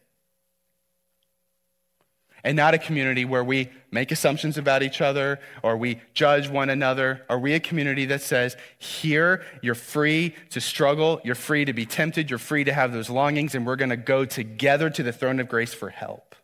And 2.44 2.56
not 2.56 2.74
a 2.74 2.78
community 2.78 3.26
where 3.26 3.44
we 3.44 3.70
make 3.92 4.12
assumptions 4.12 4.58
about 4.58 4.82
each 4.82 5.02
other 5.02 5.40
or 5.64 5.76
we 5.76 6.00
judge 6.14 6.48
one 6.48 6.70
another. 6.70 7.26
Are 7.30 7.40
we 7.40 7.54
a 7.54 7.60
community 7.60 8.06
that 8.06 8.22
says, 8.22 8.56
Here, 8.78 9.44
you're 9.62 9.76
free 9.76 10.34
to 10.52 10.62
struggle, 10.62 11.20
you're 11.24 11.36
free 11.36 11.66
to 11.66 11.74
be 11.74 11.86
tempted, 11.86 12.30
you're 12.30 12.40
free 12.40 12.64
to 12.64 12.74
have 12.74 12.94
those 12.94 13.10
longings, 13.10 13.54
and 13.54 13.66
we're 13.66 13.76
going 13.76 13.90
to 13.90 13.98
go 13.98 14.24
together 14.24 14.90
to 14.90 15.04
the 15.04 15.12
throne 15.12 15.40
of 15.40 15.50
grace 15.50 15.74
for 15.74 15.90
help? 15.90 16.36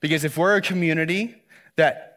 Because 0.00 0.24
if 0.24 0.36
we're 0.36 0.56
a 0.56 0.62
community 0.62 1.36
that 1.76 2.09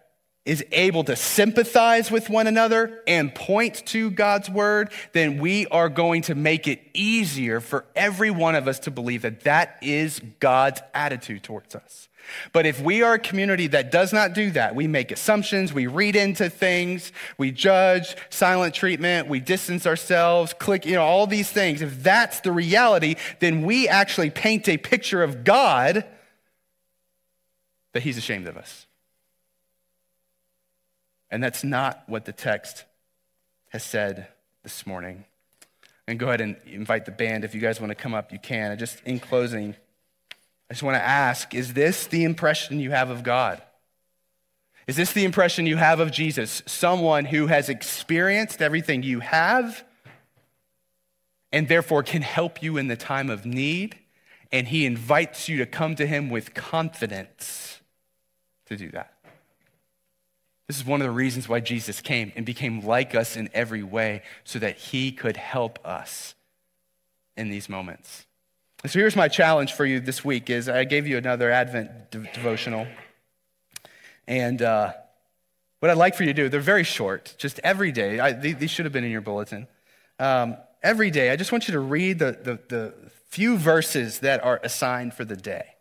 is 0.45 0.63
able 0.73 1.06
to 1.06 1.15
sympathize 1.15 2.12
with 2.12 2.29
one 2.29 2.47
another 2.47 3.01
and 3.08 3.34
point 3.34 3.86
to 3.88 4.12
God's 4.12 4.49
word, 4.49 4.91
then 5.13 5.39
we 5.39 5.67
are 5.67 5.88
going 5.88 6.21
to 6.23 6.36
make 6.36 6.67
it 6.67 6.82
easier 6.93 7.62
for 7.62 7.86
every 7.95 8.29
one 8.29 8.56
of 8.56 8.67
us 8.67 8.79
to 8.79 8.91
believe 8.91 9.21
that 9.21 9.41
that 9.41 9.77
is 9.82 10.21
God's 10.39 10.82
attitude 10.93 11.43
towards 11.43 11.75
us. 11.75 12.10
But 12.51 12.65
if 12.65 12.82
we 12.82 13.01
are 13.03 13.15
a 13.15 13.19
community 13.19 13.67
that 13.67 13.91
does 13.91 14.13
not 14.13 14.34
do 14.34 14.51
that, 14.51 14.75
we 14.75 14.88
make 14.88 15.12
assumptions, 15.12 15.73
we 15.73 15.88
read 15.88 16.15
into 16.15 16.49
things, 16.49 17.12
we 17.38 17.51
judge, 17.51 18.15
silent 18.29 18.73
treatment, 18.73 19.27
we 19.27 19.39
distance 19.39 19.86
ourselves, 19.86 20.53
click, 20.53 20.86
you 20.86 20.95
know, 20.95 21.03
all 21.03 21.27
these 21.27 21.49
things. 21.49 21.82
If 21.82 22.03
that's 22.03 22.39
the 22.41 22.51
reality, 22.51 23.15
then 23.39 23.63
we 23.63 23.88
actually 23.88 24.29
paint 24.29 24.67
a 24.69 24.77
picture 24.77 25.23
of 25.23 25.43
God 25.43 26.06
that 27.93 28.03
He's 28.03 28.17
ashamed 28.17 28.47
of 28.47 28.58
us. 28.58 28.88
And 31.34 31.43
that's 31.43 31.63
not 31.63 32.04
what 32.06 32.26
the 32.26 32.32
text 32.32 32.86
has 33.69 33.84
said 33.84 34.28
this 34.62 34.86
morning. 34.86 35.26
And 36.08 36.19
go 36.19 36.28
ahead 36.28 36.41
and 36.41 36.58
invite 36.67 37.06
the 37.06 37.12
band. 37.12 37.43
If 37.43 37.56
you 37.56 37.60
guys 37.60 37.82
want 37.82 37.89
to 37.89 37.96
come 37.96 38.13
up, 38.13 38.32
you 38.32 38.38
can. 38.38 38.69
And 38.69 38.80
just 38.80 39.02
in 39.04 39.19
closing, 39.19 39.76
I 40.69 40.74
just 40.76 40.84
want 40.84 40.96
to 40.96 41.04
ask 41.04 41.56
is 41.56 41.74
this 41.74 42.06
the 42.06 42.24
impression 42.24 42.80
you 42.80 42.91
have 42.91 43.10
of 43.10 43.24
God? 43.24 43.63
Is 44.86 44.96
this 44.96 45.12
the 45.12 45.26
impression 45.26 45.65
you 45.65 45.78
have 45.78 46.00
of 46.00 46.12
Jesus? 46.12 46.62
Someone 46.67 47.26
who 47.26 47.48
has 47.48 47.67
experienced 47.67 48.62
everything 48.62 49.02
you 49.02 49.19
have 49.22 49.84
and 51.52 51.67
therefore 51.67 52.04
can 52.04 52.22
help 52.22 52.62
you 52.62 52.78
in 52.78 52.89
the 52.89 52.96
time 52.96 53.32
of 53.32 53.43
need, 53.43 53.98
and 54.52 54.67
he 54.67 54.86
invites 54.86 55.50
you 55.50 55.58
to 55.58 55.65
come 55.65 55.96
to 55.96 56.06
him 56.06 56.30
with 56.30 56.54
confidence 56.54 57.82
to 58.67 58.78
do 58.78 58.91
that. 58.91 59.12
This 60.73 60.81
is 60.81 60.88
one 60.88 61.01
of 61.01 61.05
the 61.05 61.12
reasons 61.12 61.47
why 61.47 61.59
Jesus 61.59 62.01
came 62.01 62.31
and 62.36 62.47
became 62.47 62.83
like 62.83 63.13
us 63.13 63.38
in 63.38 63.47
every 63.53 63.83
way 63.83 64.23
so 64.43 64.57
that 64.57 64.75
he 64.75 65.12
could 65.12 65.38
help 65.38 65.77
us 65.86 66.33
in 67.38 67.51
these 67.51 67.69
moments. 67.69 68.25
So 68.88 68.97
here's 68.97 69.15
my 69.15 69.27
challenge 69.27 69.73
for 69.73 69.86
you 69.86 69.99
this 69.99 70.25
week 70.25 70.49
is 70.49 70.67
I 70.67 70.86
gave 70.86 71.05
you 71.05 71.15
another 71.17 71.51
Advent 71.51 72.09
de- 72.09 72.27
devotional. 72.33 72.88
And 74.27 74.63
uh, 74.63 74.93
what 75.77 75.91
I'd 75.91 75.97
like 75.97 76.15
for 76.15 76.23
you 76.23 76.33
to 76.33 76.33
do, 76.33 76.49
they're 76.49 76.59
very 76.59 76.83
short, 76.83 77.36
just 77.38 77.59
every 77.63 77.91
day. 77.91 78.19
I, 78.19 78.31
these 78.31 78.71
should 78.71 78.86
have 78.88 78.93
been 78.93 79.03
in 79.03 79.12
your 79.12 79.21
bulletin. 79.21 79.67
Um, 80.17 80.57
every 80.81 81.12
day, 81.12 81.29
I 81.29 81.36
just 81.36 81.51
want 81.51 81.67
you 81.67 81.73
to 81.73 81.81
read 81.81 82.17
the, 82.17 82.31
the, 82.31 82.59
the 82.75 82.93
few 83.29 83.59
verses 83.59 84.21
that 84.21 84.43
are 84.43 84.59
assigned 84.63 85.13
for 85.13 85.24
the 85.24 85.38
day 85.38 85.72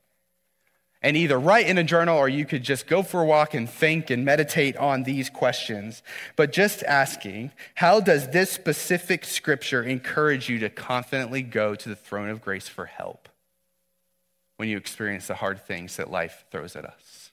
and 1.03 1.16
either 1.16 1.38
write 1.38 1.66
in 1.66 1.78
a 1.78 1.84
journal 1.84 2.16
or 2.16 2.28
you 2.28 2.44
could 2.44 2.62
just 2.62 2.86
go 2.86 3.03
for 3.03 3.22
a 3.22 3.24
walk 3.24 3.55
and 3.55 3.68
think 3.68 4.11
and 4.11 4.24
meditate 4.24 4.76
on 4.76 5.03
these 5.03 5.28
questions. 5.28 6.03
But 6.36 6.53
just 6.53 6.82
asking, 6.84 7.50
how 7.74 8.00
does 8.00 8.28
this 8.28 8.50
specific 8.50 9.24
scripture 9.24 9.82
encourage 9.82 10.48
you 10.48 10.61
to 10.61 10.70
confidently 10.70 11.42
go 11.42 11.74
to 11.74 11.88
the 11.88 11.96
throne 11.96 12.28
of 12.28 12.40
grace 12.40 12.68
for 12.68 12.86
help 12.86 13.28
when 14.57 14.68
you 14.68 14.76
experience 14.76 15.26
the 15.26 15.34
hard 15.34 15.66
things 15.66 15.96
that 15.96 16.11
life 16.11 16.44
throws 16.50 16.76
at 16.76 16.84
us? 16.84 17.32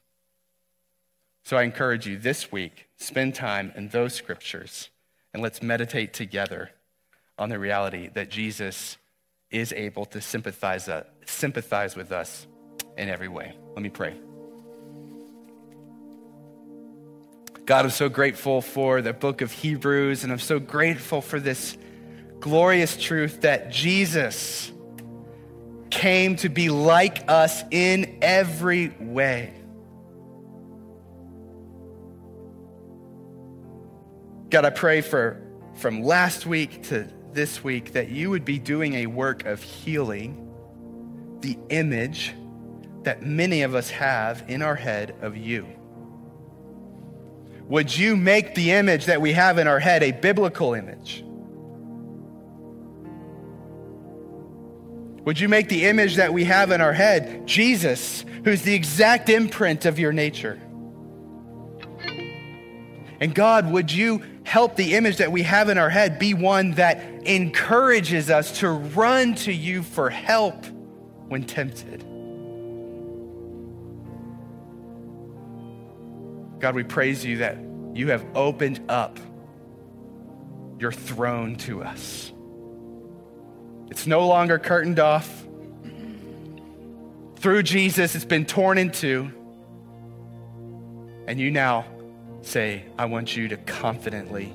So 1.43 1.57
I 1.57 1.63
encourage 1.63 2.07
you 2.07 2.17
this 2.17 2.51
week, 2.51 2.87
spend 2.97 3.35
time 3.35 3.71
in 3.75 3.89
those 3.89 4.13
scriptures 4.13 4.89
and 5.33 5.43
let's 5.43 5.61
meditate 5.61 6.13
together 6.13 6.71
on 7.37 7.49
the 7.49 7.59
reality 7.59 8.09
that 8.13 8.29
Jesus 8.29 8.97
is 9.51 9.73
able 9.73 10.05
to 10.05 10.21
sympathize, 10.21 10.87
uh, 10.87 11.03
sympathize 11.25 11.95
with 11.95 12.11
us 12.11 12.45
in 12.99 13.09
every 13.09 13.29
way. 13.29 13.55
Let 13.73 13.81
me 13.81 13.89
pray. 13.89 14.13
God, 17.65 17.85
I'm 17.85 17.91
so 17.91 18.09
grateful 18.09 18.61
for 18.61 19.01
the 19.01 19.13
book 19.13 19.41
of 19.41 19.51
Hebrews, 19.51 20.23
and 20.23 20.31
I'm 20.31 20.39
so 20.39 20.59
grateful 20.59 21.21
for 21.21 21.39
this 21.39 21.77
glorious 22.39 22.97
truth 22.97 23.41
that 23.41 23.71
Jesus 23.71 24.71
came 25.89 26.35
to 26.37 26.49
be 26.49 26.69
like 26.69 27.29
us 27.29 27.63
in 27.71 28.17
every 28.21 28.89
way. 28.99 29.53
God, 34.49 34.65
I 34.65 34.71
pray 34.71 35.01
for 35.01 35.41
from 35.75 36.03
last 36.03 36.45
week 36.45 36.83
to 36.87 37.07
this 37.31 37.63
week 37.63 37.93
that 37.93 38.09
you 38.09 38.31
would 38.31 38.45
be 38.45 38.57
doing 38.57 38.95
a 38.95 39.05
work 39.05 39.45
of 39.45 39.61
healing 39.61 40.47
the 41.41 41.57
image 41.69 42.33
that 43.03 43.23
many 43.23 43.61
of 43.61 43.75
us 43.75 43.89
have 43.89 44.43
in 44.47 44.61
our 44.61 44.75
head 44.75 45.15
of 45.21 45.37
you. 45.37 45.67
Would 47.69 47.95
you 47.95 48.15
make 48.15 48.55
the 48.55 48.71
image 48.71 49.05
that 49.05 49.21
we 49.21 49.33
have 49.33 49.57
in 49.57 49.67
our 49.67 49.79
head 49.79 50.01
a 50.01 50.11
biblical 50.11 50.73
image? 50.73 51.23
Would 55.25 55.39
you 55.39 55.47
make 55.47 55.69
the 55.69 55.85
image 55.85 56.15
that 56.15 56.33
we 56.33 56.45
have 56.45 56.71
in 56.71 56.81
our 56.81 56.93
head 56.93 57.45
Jesus, 57.45 58.25
who's 58.43 58.63
the 58.63 58.73
exact 58.73 59.29
imprint 59.29 59.85
of 59.85 59.99
your 59.99 60.11
nature? 60.11 60.59
And 63.19 63.35
God, 63.35 63.71
would 63.71 63.91
you 63.91 64.23
help 64.43 64.75
the 64.75 64.95
image 64.95 65.17
that 65.17 65.31
we 65.31 65.43
have 65.43 65.69
in 65.69 65.77
our 65.77 65.89
head 65.89 66.17
be 66.17 66.33
one 66.33 66.71
that 66.71 66.99
encourages 67.27 68.31
us 68.31 68.59
to 68.59 68.69
run 68.69 69.35
to 69.35 69.53
you 69.53 69.83
for 69.83 70.09
help 70.09 70.65
when 71.27 71.43
tempted? 71.43 72.08
God, 76.59 76.75
we 76.75 76.83
praise 76.83 77.23
you 77.23 77.37
that 77.37 77.57
you 77.93 78.09
have 78.09 78.25
opened 78.35 78.81
up 78.89 79.17
your 80.77 80.91
throne 80.91 81.55
to 81.57 81.83
us. 81.83 82.31
It's 83.89 84.05
no 84.05 84.27
longer 84.27 84.59
curtained 84.59 84.99
off. 84.99 85.45
Through 87.37 87.63
Jesus, 87.63 88.15
it's 88.15 88.25
been 88.25 88.45
torn 88.45 88.77
in 88.77 88.91
two. 88.91 89.31
And 91.27 91.39
you 91.39 91.51
now 91.51 91.85
say, 92.41 92.83
I 92.97 93.05
want 93.05 93.35
you 93.35 93.47
to 93.49 93.57
confidently 93.57 94.53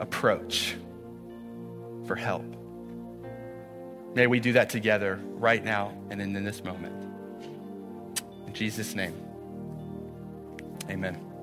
approach 0.00 0.76
for 2.06 2.16
help. 2.16 2.44
May 4.14 4.26
we 4.26 4.40
do 4.40 4.52
that 4.52 4.70
together 4.70 5.18
right 5.22 5.64
now 5.64 5.96
and 6.10 6.20
in 6.20 6.44
this 6.44 6.62
moment. 6.62 6.94
In 8.46 8.52
Jesus' 8.52 8.94
name, 8.94 9.14
amen. 10.90 11.33